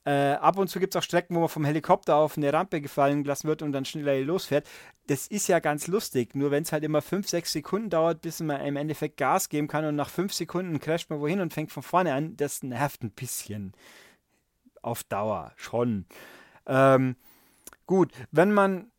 [0.05, 2.81] Äh, ab und zu gibt es auch Strecken, wo man vom Helikopter auf eine Rampe
[2.81, 4.67] gefallen gelassen wird und dann schneller losfährt.
[5.07, 8.41] Das ist ja ganz lustig, nur wenn es halt immer 5, 6 Sekunden dauert, bis
[8.41, 11.71] man im Endeffekt Gas geben kann und nach 5 Sekunden crasht man wohin und fängt
[11.71, 13.73] von vorne an, das nervt ein bisschen.
[14.81, 16.05] Auf Dauer schon.
[16.65, 17.15] Ähm,
[17.85, 18.91] gut, wenn man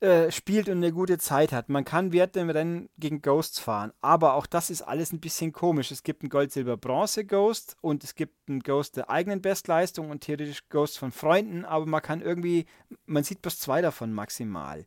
[0.00, 1.68] äh, spielt und eine gute Zeit hat.
[1.68, 5.52] Man kann Werte im Rennen gegen Ghosts fahren, aber auch das ist alles ein bisschen
[5.52, 5.90] komisch.
[5.90, 10.08] Es gibt einen Gold, Silber, Bronze Ghost und es gibt einen Ghost der eigenen Bestleistung
[10.08, 12.64] und theoretisch Ghosts von Freunden, aber man kann irgendwie,
[13.04, 14.86] man sieht bloß zwei davon maximal.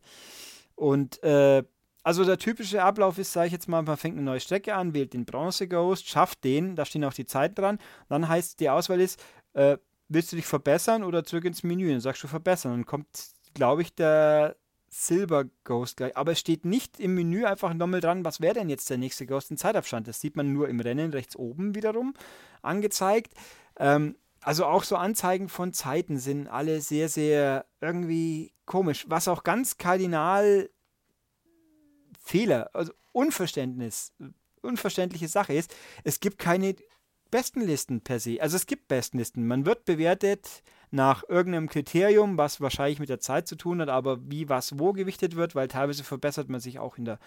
[0.74, 1.62] Und äh,
[2.02, 4.94] also der typische Ablauf ist, sage ich jetzt mal, man fängt eine neue Strecke an,
[4.94, 7.78] wählt den Bronze Ghost, schafft den, da stehen auch die Zeiten dran.
[8.08, 9.22] Dann heißt die Auswahl ist,
[9.52, 11.88] äh, willst du dich verbessern oder zurück ins Menü?
[11.88, 12.72] Dann sagst du verbessern.
[12.72, 13.06] Dann kommt,
[13.54, 14.56] glaube ich, der
[14.96, 16.16] Silber Ghost gleich.
[16.16, 19.26] Aber es steht nicht im Menü einfach nochmal dran, was wäre denn jetzt der nächste
[19.26, 20.06] Ghost in Zeitabstand.
[20.06, 22.14] Das sieht man nur im Rennen rechts oben wiederum
[22.62, 23.34] angezeigt.
[23.76, 29.04] Ähm, also auch so Anzeigen von Zeiten sind alle sehr, sehr irgendwie komisch.
[29.08, 30.70] Was auch ganz kardinal
[32.22, 34.12] Fehler, also Unverständnis,
[34.62, 36.76] unverständliche Sache ist, es gibt keine
[37.34, 38.40] Bestenlisten per se.
[38.40, 39.44] Also es gibt Bestenlisten.
[39.44, 44.20] Man wird bewertet nach irgendeinem Kriterium, was wahrscheinlich mit der Zeit zu tun hat, aber
[44.30, 47.18] wie was wo gewichtet wird, weil teilweise verbessert man sich auch in der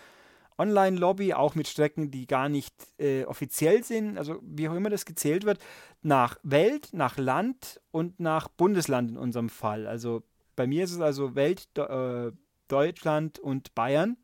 [0.57, 5.03] Online-Lobby, auch mit Strecken, die gar nicht äh, offiziell sind, also wie auch immer das
[5.03, 5.59] gezählt wird,
[6.03, 9.87] nach Welt, nach Land und nach Bundesland in unserem Fall.
[9.87, 10.23] Also
[10.55, 12.31] bei mir ist es also Welt, äh,
[12.69, 14.15] Deutschland und Bayern.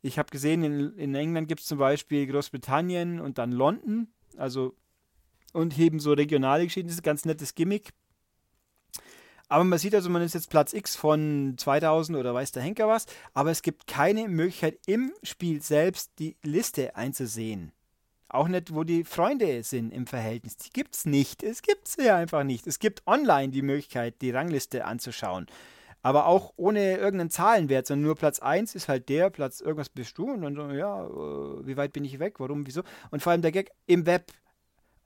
[0.00, 4.74] Ich habe gesehen, in, in England gibt es zum Beispiel Großbritannien und dann London, also
[5.52, 7.90] und eben so regionale Geschichten, das ist ein ganz nettes Gimmick.
[9.48, 12.88] Aber man sieht also, man ist jetzt Platz X von 2000 oder weiß der Henker
[12.88, 17.72] was, aber es gibt keine Möglichkeit im Spiel selbst die Liste einzusehen.
[18.28, 20.56] Auch nicht, wo die Freunde sind im Verhältnis.
[20.56, 21.44] Die gibt es nicht.
[21.44, 22.66] Es gibt sie einfach nicht.
[22.66, 25.46] Es gibt online die Möglichkeit, die Rangliste anzuschauen.
[26.02, 30.18] Aber auch ohne irgendeinen Zahlenwert, sondern nur Platz 1 ist halt der, Platz irgendwas bist
[30.18, 32.82] du und dann so, ja, äh, wie weit bin ich weg, warum, wieso.
[33.10, 34.32] Und vor allem der Gag im Web.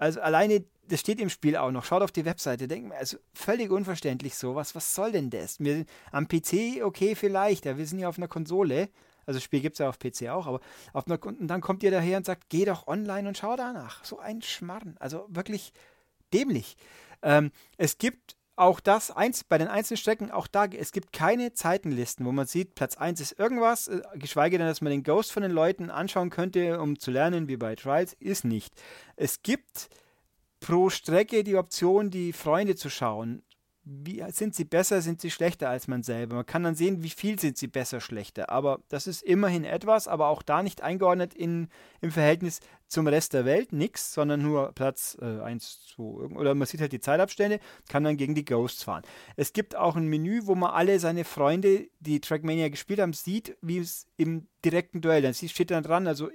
[0.01, 1.85] Also alleine das steht im Spiel auch noch.
[1.85, 4.75] Schaut auf die Webseite, denkt mir, also völlig unverständlich sowas.
[4.75, 5.61] Was soll denn das?
[5.61, 8.89] Wir, am PC, okay, vielleicht, ja, wir sind ja auf einer Konsole.
[9.25, 10.61] Also das Spiel gibt es ja auf PC auch, aber
[10.93, 14.05] auf einer, und dann kommt ihr daher und sagt, geh doch online und schau danach.
[14.05, 14.97] So ein Schmarrn.
[14.99, 15.73] Also wirklich
[16.33, 16.77] dämlich.
[17.23, 21.53] Ähm, es gibt auch das eins, bei den einzelnen Strecken, auch da, es gibt keine
[21.53, 25.33] Zeitenlisten, wo man sieht, Platz 1 ist irgendwas, äh, geschweige denn, dass man den Ghost
[25.33, 28.75] von den Leuten anschauen könnte, um zu lernen, wie bei Trials, ist nicht.
[29.16, 29.88] Es gibt
[30.61, 33.42] pro Strecke die Option, die Freunde zu schauen.
[33.83, 36.37] Wie, sind sie besser, sind sie schlechter als man selber?
[36.37, 38.51] Man kann dann sehen, wie viel sind sie besser, schlechter.
[38.51, 41.69] Aber das ist immerhin etwas, aber auch da nicht eingeordnet in,
[42.03, 46.03] im Verhältnis zum Rest der Welt, nichts, sondern nur Platz äh, 1, 2,
[46.37, 49.03] oder man sieht halt die Zeitabstände, kann dann gegen die Ghosts fahren.
[49.37, 53.57] Es gibt auch ein Menü, wo man alle seine Freunde, die Trackmania gespielt haben, sieht,
[53.62, 56.31] wie es im direkten Duell, dann steht dann dran, also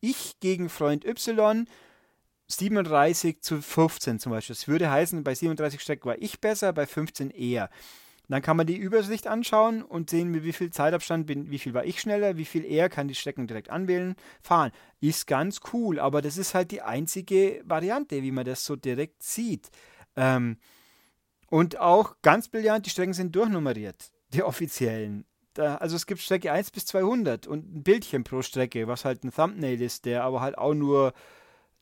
[0.00, 1.66] ich gegen Freund Y
[2.58, 4.54] 37 zu 15 zum Beispiel.
[4.54, 7.70] Das würde heißen, bei 37 Strecken war ich besser, bei 15 eher.
[8.28, 11.84] Dann kann man die Übersicht anschauen und sehen, wie viel Zeitabstand bin, wie viel war
[11.84, 14.70] ich schneller, wie viel eher kann die Strecken direkt anwählen, fahren.
[15.00, 19.22] Ist ganz cool, aber das ist halt die einzige Variante, wie man das so direkt
[19.22, 19.70] sieht.
[20.16, 20.56] Ähm,
[21.50, 25.26] und auch ganz brillant, die Strecken sind durchnummeriert, die offiziellen.
[25.52, 29.24] Da, also es gibt Strecke 1 bis 200 und ein Bildchen pro Strecke, was halt
[29.24, 31.12] ein Thumbnail ist, der aber halt auch nur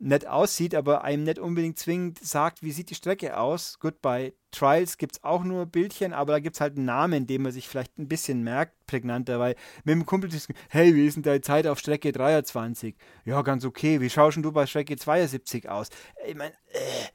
[0.01, 3.79] nett aussieht, aber einem nicht unbedingt zwingend sagt, wie sieht die Strecke aus.
[3.79, 7.27] Gut, bei Trials gibt es auch nur Bildchen, aber da gibt es halt einen Namen,
[7.27, 10.31] den man sich vielleicht ein bisschen merkt, prägnanter, weil mit dem Kumpel
[10.71, 12.97] hey, wie ist denn deine Zeit auf Strecke 23?
[13.25, 14.01] Ja, ganz okay.
[14.01, 15.91] Wie schaust du bei Strecke 72 aus?
[16.27, 17.09] Ich meine, äh.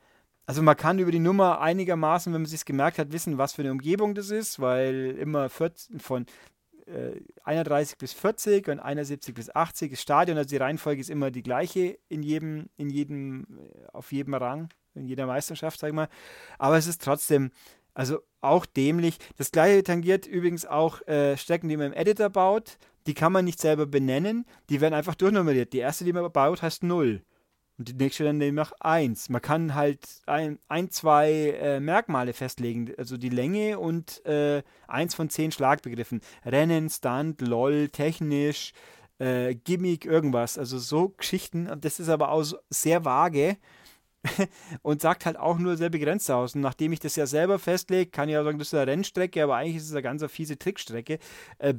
[0.48, 3.64] Also man kann über die Nummer einigermaßen, wenn man sich gemerkt hat, wissen, was für
[3.64, 6.28] eine Umgebung das ist, weil immer 14, von
[6.86, 11.32] äh, 31 bis 40 und 71 bis 80 das Stadion, also die Reihenfolge ist immer
[11.32, 15.94] die gleiche in jedem, in jedem, äh, auf jedem Rang, in jeder Meisterschaft, sag ich
[15.94, 16.10] mal.
[16.58, 17.52] Aber es ist trotzdem,
[17.94, 19.18] also auch dämlich.
[19.38, 22.78] Das gleiche tangiert übrigens auch äh, Strecken, die man im Editor baut.
[23.08, 25.74] Die kann man nicht selber benennen, die werden einfach durchnummeriert.
[25.74, 27.22] Die erste, die man baut, heißt 0.
[27.78, 29.30] Und die nächste dann nämlich 1.
[29.30, 35.14] Man kann halt ein, ein zwei äh, Merkmale festlegen, also die Länge und äh, eins
[35.14, 36.22] von zehn Schlagbegriffen.
[36.46, 38.72] Rennen, Stunt, LOL, technisch,
[39.20, 40.58] äh, Gimmick, irgendwas.
[40.58, 41.70] Also so Geschichten.
[41.82, 43.58] Das ist aber auch sehr vage
[44.82, 46.56] und sagt halt auch nur sehr begrenzt aus.
[46.56, 49.44] Und nachdem ich das ja selber festlege, kann ich auch sagen, das ist eine Rennstrecke,
[49.44, 51.20] aber eigentlich ist es eine ganz fiese Trickstrecke.
[51.60, 51.76] Äh,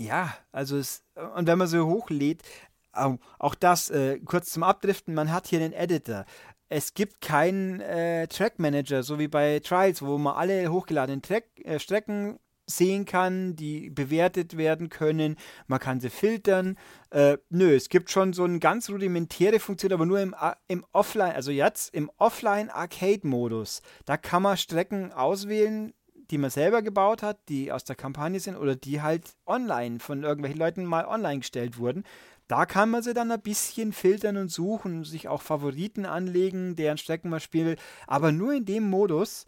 [0.00, 1.02] ja, also es,
[1.36, 2.42] und wenn man so hochlädt,
[2.92, 6.24] auch das, äh, kurz zum Abdriften, man hat hier einen Editor.
[6.68, 11.44] Es gibt keinen äh, Track Manager, so wie bei Trials, wo man alle hochgeladenen Track,
[11.64, 12.38] äh, Strecken
[12.70, 15.36] sehen kann, die bewertet werden können.
[15.66, 16.76] Man kann sie filtern.
[17.10, 20.34] Äh, nö, es gibt schon so eine ganz rudimentäre Funktion, aber nur im,
[20.68, 23.82] im Offline, also jetzt im Offline-Arcade-Modus.
[24.04, 25.94] Da kann man Strecken auswählen,
[26.30, 30.22] die man selber gebaut hat, die aus der Kampagne sind oder die halt online von
[30.22, 32.04] irgendwelchen Leuten mal online gestellt wurden.
[32.48, 36.98] Da kann man sie dann ein bisschen filtern und suchen, sich auch Favoriten anlegen, deren
[36.98, 39.44] Strecken man spielt, aber nur in dem Modus.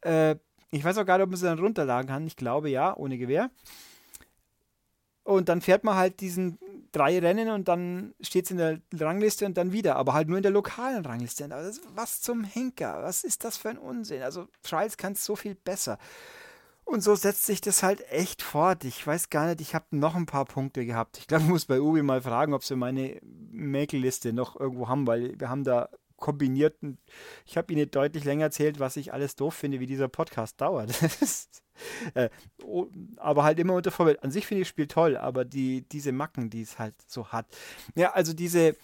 [0.00, 0.36] Äh,
[0.70, 2.26] ich weiß auch gar nicht, ob man sie dann runterladen kann.
[2.26, 3.50] Ich glaube ja, ohne Gewehr.
[5.22, 6.58] Und dann fährt man halt diesen
[6.90, 10.36] drei Rennen und dann steht es in der Rangliste und dann wieder, aber halt nur
[10.36, 11.48] in der lokalen Rangliste.
[11.94, 13.02] was zum Henker?
[13.02, 14.22] Was ist das für ein Unsinn?
[14.22, 15.98] Also Trials kann es so viel besser.
[16.84, 18.84] Und so setzt sich das halt echt fort.
[18.84, 21.18] Ich weiß gar nicht, ich habe noch ein paar Punkte gehabt.
[21.18, 25.06] Ich glaube, ich muss bei Ubi mal fragen, ob sie meine Mäkelliste noch irgendwo haben,
[25.06, 26.98] weil wir haben da kombinierten.
[27.44, 30.90] Ich habe ihnen deutlich länger erzählt, was ich alles doof finde, wie dieser Podcast dauert.
[32.14, 32.30] äh,
[33.16, 34.22] aber halt immer unter Vorbild.
[34.22, 37.28] An sich finde ich das Spiel toll, aber die, diese Macken, die es halt so
[37.28, 37.46] hat.
[37.94, 38.76] Ja, also diese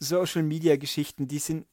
[0.00, 1.66] Social Media Geschichten, die sind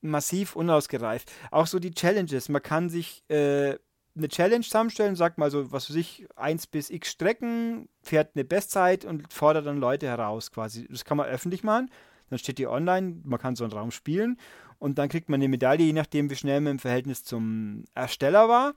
[0.00, 1.32] massiv unausgereift.
[1.50, 2.48] Auch so die Challenges.
[2.48, 3.78] Man kann sich äh,
[4.16, 8.44] eine Challenge zusammenstellen, sagt mal so, was weiß ich, 1 bis x Strecken, fährt eine
[8.44, 10.86] Bestzeit und fordert dann Leute heraus quasi.
[10.88, 11.90] Das kann man öffentlich machen.
[12.30, 14.38] Dann steht die online, man kann so einen Raum spielen
[14.78, 18.48] und dann kriegt man eine Medaille, je nachdem, wie schnell man im Verhältnis zum Ersteller
[18.48, 18.74] war.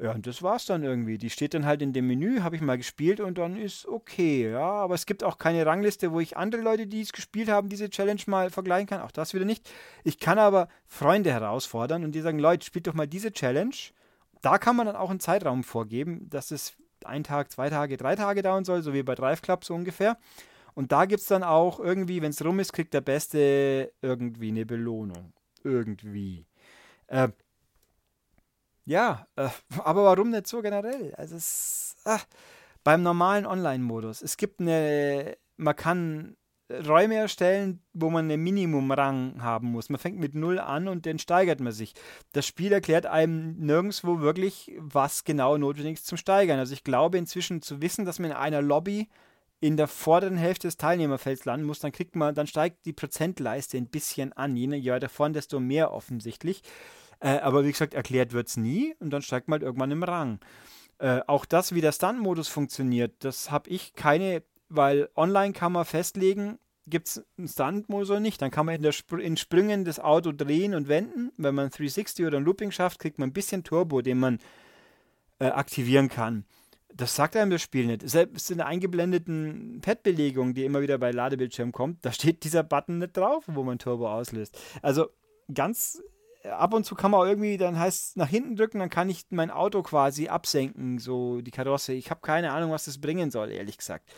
[0.00, 1.18] Ja, und das war's dann irgendwie.
[1.18, 4.48] Die steht dann halt in dem Menü, habe ich mal gespielt und dann ist okay,
[4.48, 4.60] ja.
[4.60, 7.90] Aber es gibt auch keine Rangliste, wo ich andere Leute, die es gespielt haben, diese
[7.90, 9.00] Challenge mal vergleichen kann.
[9.00, 9.68] Auch das wieder nicht.
[10.04, 13.74] Ich kann aber Freunde herausfordern und die sagen, Leute, spielt doch mal diese Challenge
[14.42, 16.74] da kann man dann auch einen Zeitraum vorgeben, dass es
[17.04, 20.18] ein Tag, zwei Tage, drei Tage dauern soll, so wie bei Drive Club so ungefähr.
[20.74, 24.48] Und da gibt es dann auch irgendwie, wenn es rum ist, kriegt der Beste irgendwie
[24.48, 25.32] eine Belohnung.
[25.64, 26.46] Irgendwie.
[27.08, 27.28] Äh,
[28.84, 29.48] ja, äh,
[29.84, 31.14] aber warum nicht so generell?
[31.16, 32.24] Also es, ach,
[32.84, 34.22] beim normalen Online-Modus.
[34.22, 36.37] Es gibt eine, man kann
[36.70, 39.88] Räume erstellen, wo man einen Minimumrang haben muss.
[39.88, 41.94] Man fängt mit null an und dann steigert man sich.
[42.32, 46.58] Das Spiel erklärt einem nirgendwo wirklich, was genau notwendig ist zum Steigern.
[46.58, 49.08] Also ich glaube inzwischen zu wissen, dass man in einer Lobby
[49.60, 53.76] in der vorderen Hälfte des Teilnehmerfelds landen muss, dann kriegt man, dann steigt die Prozentleiste
[53.76, 54.56] ein bisschen an.
[54.56, 56.62] Je weiter vorn, desto mehr offensichtlich.
[57.20, 60.02] Äh, aber wie gesagt, erklärt wird es nie und dann steigt man halt irgendwann im
[60.02, 60.38] Rang.
[60.98, 65.84] Äh, auch das, wie der Stunt-Modus funktioniert, das habe ich keine weil online kann man
[65.84, 68.40] festlegen, gibt es einen Stunt-Modus oder nicht.
[68.42, 71.32] Dann kann man in, der Sp in Sprüngen das Auto drehen und wenden.
[71.36, 74.38] Wenn man 360 oder ein Looping schafft, kriegt man ein bisschen Turbo, den man
[75.38, 76.44] äh, aktivieren kann.
[76.94, 78.08] Das sagt einem das Spiel nicht.
[78.08, 82.98] Selbst in der eingeblendeten Pad-Belegung, die immer wieder bei Ladebildschirm kommt, da steht dieser Button
[82.98, 84.58] nicht drauf, wo man Turbo auslöst.
[84.82, 85.08] Also
[85.52, 86.02] ganz
[86.42, 89.10] äh, ab und zu kann man irgendwie, dann heißt es nach hinten drücken, dann kann
[89.10, 91.92] ich mein Auto quasi absenken, so die Karosse.
[91.92, 94.10] Ich habe keine Ahnung, was das bringen soll, ehrlich gesagt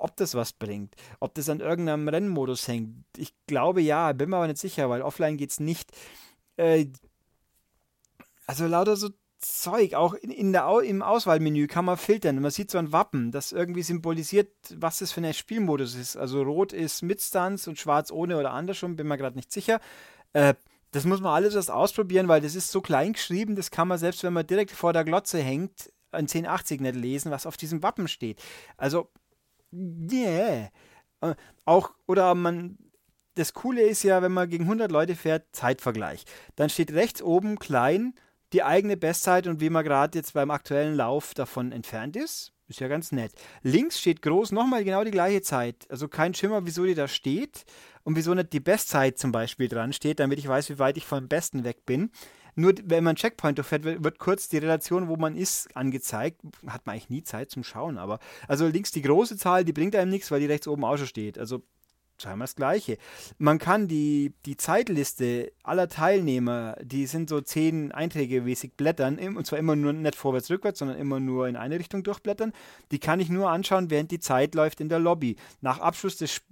[0.00, 3.04] ob das was bringt, ob das an irgendeinem Rennmodus hängt.
[3.16, 5.90] Ich glaube ja, bin mir aber nicht sicher, weil offline geht es nicht.
[6.56, 6.86] Äh,
[8.46, 9.10] also lauter so
[9.40, 12.40] Zeug, auch in, in der, im Auswahlmenü kann man filtern.
[12.40, 16.16] Man sieht so ein Wappen, das irgendwie symbolisiert, was das für ein Spielmodus ist.
[16.16, 19.80] Also rot ist mit Stunts und schwarz ohne oder andersrum, bin mir gerade nicht sicher.
[20.34, 20.54] Äh,
[20.92, 23.98] das muss man alles erst ausprobieren, weil das ist so klein geschrieben, das kann man
[23.98, 27.82] selbst, wenn man direkt vor der Glotze hängt, ein 1080 nicht lesen, was auf diesem
[27.82, 28.42] Wappen steht.
[28.76, 29.08] Also
[29.72, 30.70] yeah.
[31.20, 32.78] Äh, auch, oder man,
[33.34, 36.24] das Coole ist ja, wenn man gegen 100 Leute fährt, Zeitvergleich.
[36.56, 38.14] Dann steht rechts oben klein
[38.52, 42.52] die eigene Bestzeit und wie man gerade jetzt beim aktuellen Lauf davon entfernt ist.
[42.68, 43.32] Ist ja ganz nett.
[43.62, 45.86] Links steht groß nochmal genau die gleiche Zeit.
[45.88, 47.64] Also kein Schimmer, wieso die da steht
[48.04, 51.04] und wieso nicht die Bestzeit zum Beispiel dran steht, damit ich weiß, wie weit ich
[51.04, 52.12] vom Besten weg bin.
[52.60, 56.40] Nur wenn man Checkpoint durchfährt, wird, kurz die Relation, wo man ist, angezeigt.
[56.66, 58.18] Hat man eigentlich nie Zeit zum Schauen, aber.
[58.48, 61.06] Also links die große Zahl, die bringt einem nichts, weil die rechts oben auch schon
[61.06, 61.38] steht.
[61.38, 61.62] Also
[62.22, 62.98] scheinbar das Gleiche.
[63.38, 69.46] Man kann die, die Zeitliste aller Teilnehmer, die sind so zehn Einträge mäßig blättern, und
[69.46, 72.52] zwar immer nur nicht vorwärts, rückwärts, sondern immer nur in eine Richtung durchblättern.
[72.90, 75.36] Die kann ich nur anschauen, während die Zeit läuft in der Lobby.
[75.60, 76.42] Nach Abschluss des,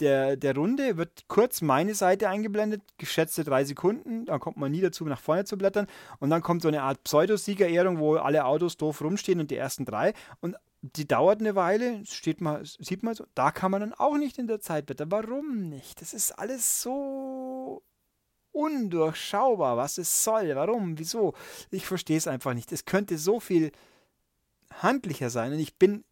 [0.00, 4.80] der, der Runde wird kurz meine Seite eingeblendet, geschätzte drei Sekunden, dann kommt man nie
[4.80, 5.86] dazu, nach vorne zu blättern
[6.20, 9.84] und dann kommt so eine Art Pseudosiegerehrung, wo alle Autos doof rumstehen und die ersten
[9.84, 13.94] drei und die dauert eine Weile, steht mal, sieht man so, da kann man dann
[13.94, 15.10] auch nicht in der Zeit blättern.
[15.10, 16.00] Warum nicht?
[16.00, 17.82] Das ist alles so
[18.52, 20.54] undurchschaubar, was es soll.
[20.54, 20.98] Warum?
[20.98, 21.34] Wieso?
[21.70, 22.72] Ich verstehe es einfach nicht.
[22.72, 23.72] Es könnte so viel
[24.72, 26.04] handlicher sein und ich bin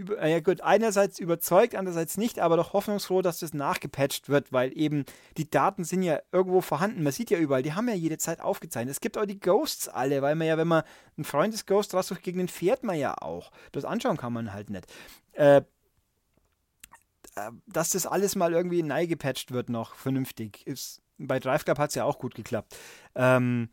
[0.00, 4.76] über, ja gut, einerseits überzeugt, andererseits nicht, aber doch hoffnungsfroh, dass das nachgepatcht wird, weil
[4.76, 5.04] eben
[5.36, 7.02] die Daten sind ja irgendwo vorhanden.
[7.02, 8.92] Man sieht ja überall, die haben ja jede Zeit aufgezeichnet.
[8.92, 10.82] Es gibt auch die Ghosts alle, weil man ja, wenn man
[11.18, 13.52] ein Freund des Ghost raussucht, gegen den fährt man ja auch.
[13.72, 14.86] Das anschauen kann man halt nicht.
[15.32, 15.62] Äh, äh
[17.66, 20.66] dass das alles mal irgendwie neu gepatcht wird noch vernünftig.
[20.66, 22.74] Ist, bei Drive Club hat es ja auch gut geklappt.
[23.14, 23.68] Ähm,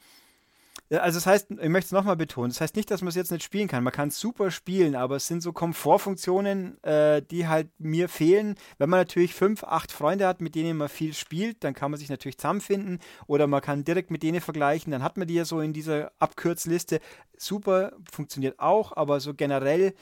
[0.89, 3.31] also das heißt, ich möchte es nochmal betonen, das heißt nicht, dass man es jetzt
[3.31, 3.83] nicht spielen kann.
[3.83, 8.55] Man kann es super spielen, aber es sind so Komfortfunktionen, äh, die halt mir fehlen.
[8.77, 11.99] Wenn man natürlich fünf, acht Freunde hat, mit denen man viel spielt, dann kann man
[11.99, 14.91] sich natürlich zusammenfinden oder man kann direkt mit denen vergleichen.
[14.91, 17.01] Dann hat man die ja so in dieser Abkürzliste.
[17.37, 19.93] Super, funktioniert auch, aber so generell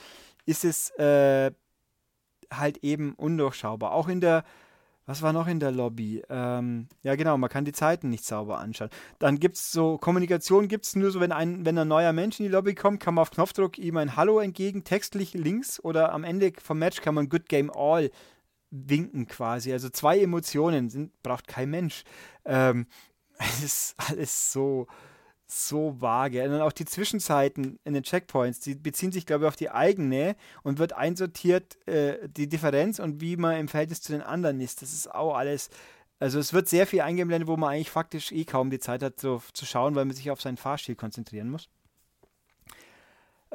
[0.45, 1.51] ist es äh,
[2.51, 3.91] halt eben undurchschaubar.
[3.91, 4.43] Auch in der
[5.05, 6.23] was war noch in der Lobby?
[6.29, 8.89] Ähm, ja, genau, man kann die Zeiten nicht sauber anschauen.
[9.19, 12.39] Dann gibt es so, Kommunikation gibt es nur so, wenn ein, wenn ein neuer Mensch
[12.39, 16.11] in die Lobby kommt, kann man auf Knopfdruck ihm ein Hallo entgegen, textlich links oder
[16.11, 18.09] am Ende vom Match kann man Good Game All
[18.71, 19.71] winken quasi.
[19.71, 22.03] Also zwei Emotionen sind, braucht kein Mensch.
[22.43, 22.87] Ähm,
[23.37, 24.87] es ist alles so,
[25.47, 26.43] so vage.
[26.43, 29.69] Und dann auch die Zwischenzeiten in den Checkpoints, die beziehen sich, glaube ich, auf die
[29.69, 34.59] eigene und wird einsortiert, äh, die Differenz und wie man im Verhältnis zu den anderen
[34.59, 34.81] ist.
[34.81, 35.69] Das ist auch alles.
[36.19, 39.19] Also es wird sehr viel eingeblendet, wo man eigentlich faktisch eh kaum die Zeit hat
[39.19, 41.69] so, zu schauen, weil man sich auf seinen Fahrstil konzentrieren muss.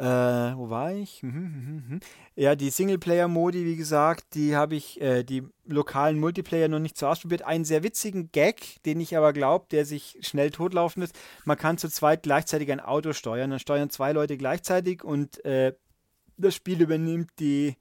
[0.01, 1.23] Äh, wo war ich?
[1.23, 2.01] Mhm, mhm, mhm.
[2.35, 7.07] Ja, die Singleplayer-Modi, wie gesagt, die habe ich, äh, die lokalen Multiplayer noch nicht so
[7.07, 7.43] ausprobiert.
[7.43, 11.15] Einen sehr witzigen Gag, den ich aber glaube, der sich schnell totlaufen ist.
[11.45, 13.51] Man kann zu zweit gleichzeitig ein Auto steuern.
[13.51, 15.75] Dann steuern zwei Leute gleichzeitig und äh,
[16.39, 17.77] das Spiel übernimmt die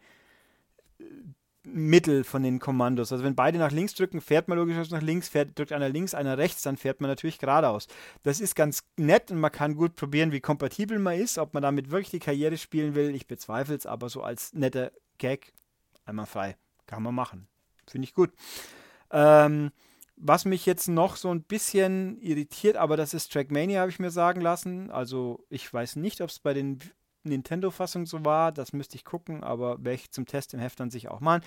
[1.73, 3.12] Mittel von den Kommandos.
[3.12, 6.13] Also wenn beide nach links drücken, fährt man logischerweise nach links, fährt, drückt einer links,
[6.13, 7.88] einer rechts, dann fährt man natürlich geradeaus.
[8.23, 11.63] Das ist ganz nett und man kann gut probieren, wie kompatibel man ist, ob man
[11.63, 13.15] damit wirklich die Karriere spielen will.
[13.15, 15.53] Ich bezweifle es, aber so als netter Gag
[16.05, 16.58] einmal frei.
[16.88, 17.47] Kann man machen.
[17.88, 18.32] Finde ich gut.
[19.12, 19.71] Ähm,
[20.15, 24.12] was mich jetzt noch so ein bisschen irritiert, aber das ist Trackmania, habe ich mir
[24.12, 24.91] sagen lassen.
[24.91, 26.79] Also ich weiß nicht, ob es bei den
[27.23, 28.51] Nintendo-Fassung so war.
[28.51, 31.41] Das müsste ich gucken, aber werde ich zum Test im Heft dann sich auch machen.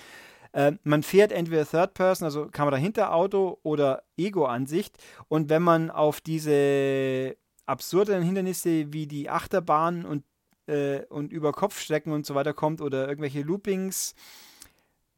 [0.53, 4.97] Äh, man fährt entweder Third Person, also Kamera hinter Auto oder Ego-Ansicht.
[5.27, 10.23] Und wenn man auf diese absurden Hindernisse wie die Achterbahn und,
[10.67, 14.15] äh, und über Kopfstrecken und so weiter kommt oder irgendwelche Loopings,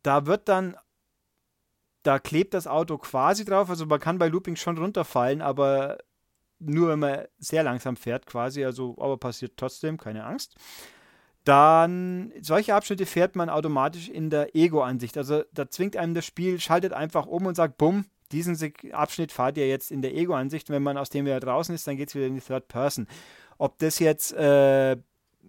[0.04, 0.78] da wird dann
[2.06, 3.70] da klebt das Auto quasi drauf.
[3.70, 5.98] Also man kann bei Loopings schon runterfallen, aber
[6.60, 10.56] nur wenn man sehr langsam fährt quasi, also aber passiert trotzdem, keine Angst.
[11.44, 15.16] Dann, solche Abschnitte fährt man automatisch in der Ego-Ansicht.
[15.16, 18.58] Also da zwingt einem das Spiel, schaltet einfach um und sagt, bumm, diesen
[18.92, 20.72] Abschnitt fahrt ihr jetzt in der Ego-Ansicht.
[20.72, 23.08] Wenn man aus dem wieder draußen ist, dann geht es wieder in die Third Person.
[23.60, 24.98] Ob das jetzt, äh,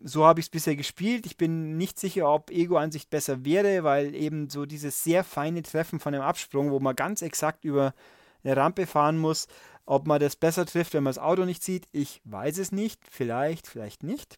[0.05, 1.25] so habe ich es bisher gespielt.
[1.25, 5.99] Ich bin nicht sicher, ob Ego-Ansicht besser wäre, weil eben so dieses sehr feine Treffen
[5.99, 7.95] von dem Absprung, wo man ganz exakt über
[8.45, 9.49] eine Rampe fahren muss,
[9.87, 13.01] ob man das besser trifft, wenn man das Auto nicht sieht, ich weiß es nicht.
[13.09, 14.37] Vielleicht, vielleicht nicht.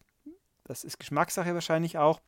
[0.63, 2.21] Das ist Geschmackssache wahrscheinlich auch.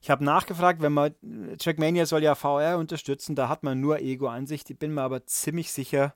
[0.00, 1.14] Ich habe nachgefragt, wenn man
[1.58, 4.70] Trackmania soll ja VR unterstützen, da hat man nur Ego-Ansicht.
[4.70, 6.14] Ich bin mir aber ziemlich sicher,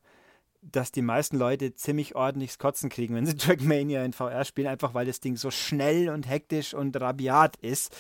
[0.63, 4.95] dass die meisten Leute ziemlich ordentlich Kotzen kriegen, wenn sie Trackmania in VR spielen, einfach
[4.95, 7.97] weil das Ding so schnell und hektisch und rabiat ist.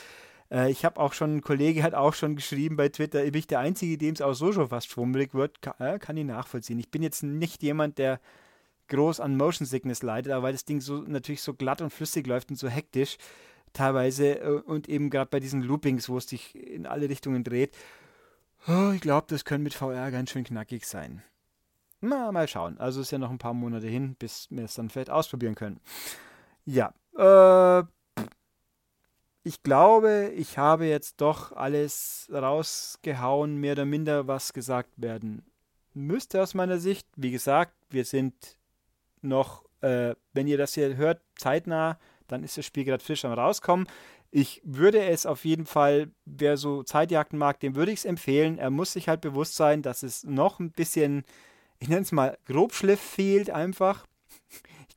[0.50, 3.46] Äh, ich habe auch schon, ein Kollege hat auch schon geschrieben bei Twitter, bin ich
[3.46, 6.78] der Einzige, dem es auch so schon fast schwummelig wird, kann, äh, kann ich nachvollziehen.
[6.78, 8.20] Ich bin jetzt nicht jemand, der
[8.88, 12.26] groß an Motion Sickness leidet, aber weil das Ding so natürlich so glatt und flüssig
[12.26, 13.18] läuft und so hektisch
[13.72, 17.76] teilweise äh, und eben gerade bei diesen Loopings, wo es sich in alle Richtungen dreht,
[18.68, 21.22] Oh, ich glaube, das könnte mit VR ganz schön knackig sein.
[22.02, 22.78] Na, mal schauen.
[22.78, 25.80] Also ist ja noch ein paar Monate hin, bis wir es dann vielleicht ausprobieren können.
[26.66, 27.84] Ja, äh,
[29.50, 35.42] ich glaube, ich habe jetzt doch alles rausgehauen, mehr oder minder, was gesagt werden
[35.92, 37.04] müsste aus meiner Sicht.
[37.16, 38.32] Wie gesagt, wir sind
[39.22, 41.98] noch, äh, wenn ihr das hier hört, zeitnah,
[42.28, 43.88] dann ist das Spiel gerade frisch am rauskommen.
[44.30, 48.56] Ich würde es auf jeden Fall, wer so Zeitjagden mag, dem würde ich es empfehlen.
[48.56, 51.24] Er muss sich halt bewusst sein, dass es noch ein bisschen,
[51.80, 54.06] ich nenne es mal, Grobschliff fehlt einfach.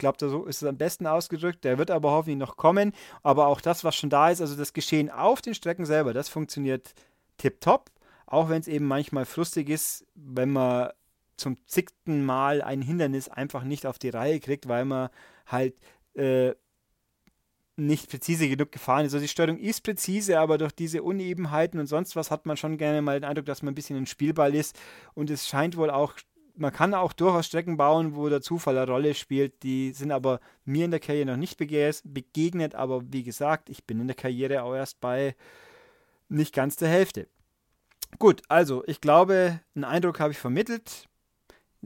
[0.04, 1.64] Ich glaube, so ist es am besten ausgedrückt.
[1.64, 2.92] Der wird aber hoffentlich noch kommen.
[3.22, 6.28] Aber auch das, was schon da ist, also das Geschehen auf den Strecken selber, das
[6.28, 6.94] funktioniert
[7.38, 7.90] tipptopp.
[8.26, 10.90] Auch wenn es eben manchmal frustig ist, wenn man
[11.38, 15.08] zum zigten Mal ein Hindernis einfach nicht auf die Reihe kriegt, weil man
[15.48, 15.80] halt
[16.16, 16.54] äh,
[17.78, 19.14] nicht präzise genug gefahren ist.
[19.14, 22.78] Also die Steuerung ist präzise, aber durch diese Unebenheiten und sonst was hat man schon
[22.78, 24.78] gerne mal den Eindruck, dass man ein bisschen ein Spielball ist.
[25.14, 26.14] Und es scheint wohl auch,
[26.56, 29.64] man kann auch durchaus Strecken bauen, wo der Zufall eine Rolle spielt.
[29.64, 32.76] Die sind aber mir in der Karriere noch nicht begegnet.
[32.76, 35.36] Aber wie gesagt, ich bin in der Karriere auch erst bei
[36.30, 37.28] nicht ganz der Hälfte.
[38.20, 41.08] Gut, also ich glaube, einen Eindruck habe ich vermittelt.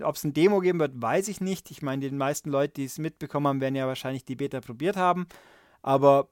[0.02, 1.72] Ob es ein Demo geben wird, weiß ich nicht.
[1.72, 4.96] Ich meine, die meisten Leute, die es mitbekommen haben, werden ja wahrscheinlich die Beta probiert
[4.96, 5.28] haben.
[5.82, 6.30] Aber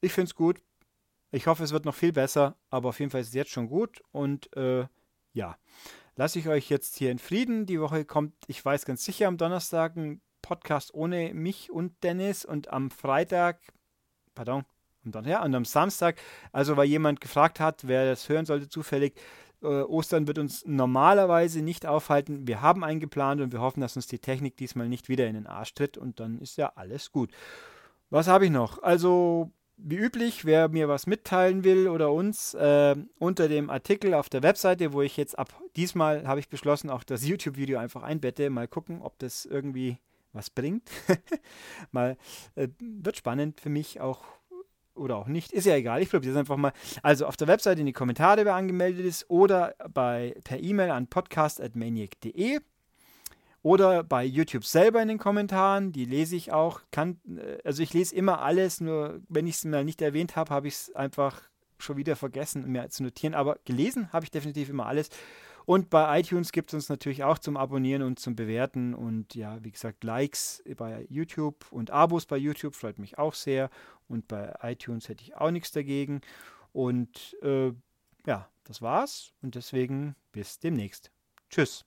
[0.00, 0.62] ich finde es gut.
[1.32, 3.68] Ich hoffe, es wird noch viel besser, aber auf jeden Fall ist es jetzt schon
[3.68, 4.02] gut.
[4.12, 4.86] Und äh,
[5.32, 5.56] ja,
[6.16, 7.66] lasse ich euch jetzt hier in Frieden.
[7.66, 12.44] Die Woche kommt, ich weiß ganz sicher, am Donnerstag ein Podcast ohne mich und Dennis.
[12.44, 13.60] Und am Freitag,
[14.34, 14.64] pardon,
[15.04, 16.20] und dann, ja, und am Samstag,
[16.52, 19.14] also weil jemand gefragt hat, wer das hören sollte zufällig,
[19.62, 22.46] äh, Ostern wird uns normalerweise nicht aufhalten.
[22.46, 25.46] Wir haben eingeplant und wir hoffen, dass uns die Technik diesmal nicht wieder in den
[25.46, 27.30] Arsch tritt und dann ist ja alles gut.
[28.10, 28.82] Was habe ich noch?
[28.82, 29.50] Also,
[29.84, 34.42] wie üblich, wer mir was mitteilen will oder uns, äh, unter dem Artikel auf der
[34.42, 38.50] Webseite, wo ich jetzt ab diesmal habe ich beschlossen, auch das YouTube-Video einfach einbette.
[38.50, 39.98] Mal gucken, ob das irgendwie
[40.32, 40.90] was bringt.
[41.92, 42.16] mal
[42.54, 44.24] äh, wird spannend für mich auch
[44.94, 45.52] oder auch nicht.
[45.52, 46.72] Ist ja egal, ich probiere es einfach mal.
[47.02, 51.06] Also auf der Webseite in die Kommentare, wer angemeldet ist, oder bei, per E-Mail an
[51.06, 52.60] podcast.maniac.de.
[53.62, 56.80] Oder bei YouTube selber in den Kommentaren, die lese ich auch.
[56.90, 60.50] Kann, äh, also ich lese immer alles, nur wenn ich es mal nicht erwähnt habe,
[60.50, 61.42] habe ich es einfach
[61.78, 63.34] schon wieder vergessen, mir zu notieren.
[63.34, 65.10] Aber gelesen habe ich definitiv immer alles.
[65.64, 68.94] Und bei iTunes gibt es uns natürlich auch zum Abonnieren und zum Bewerten.
[68.94, 73.70] Und ja, wie gesagt, Likes bei YouTube und Abos bei YouTube freut mich auch sehr.
[74.08, 76.20] Und bei iTunes hätte ich auch nichts dagegen.
[76.72, 77.72] Und äh,
[78.26, 79.32] ja, das war's.
[79.40, 81.12] Und deswegen bis demnächst.
[81.48, 81.84] Tschüss.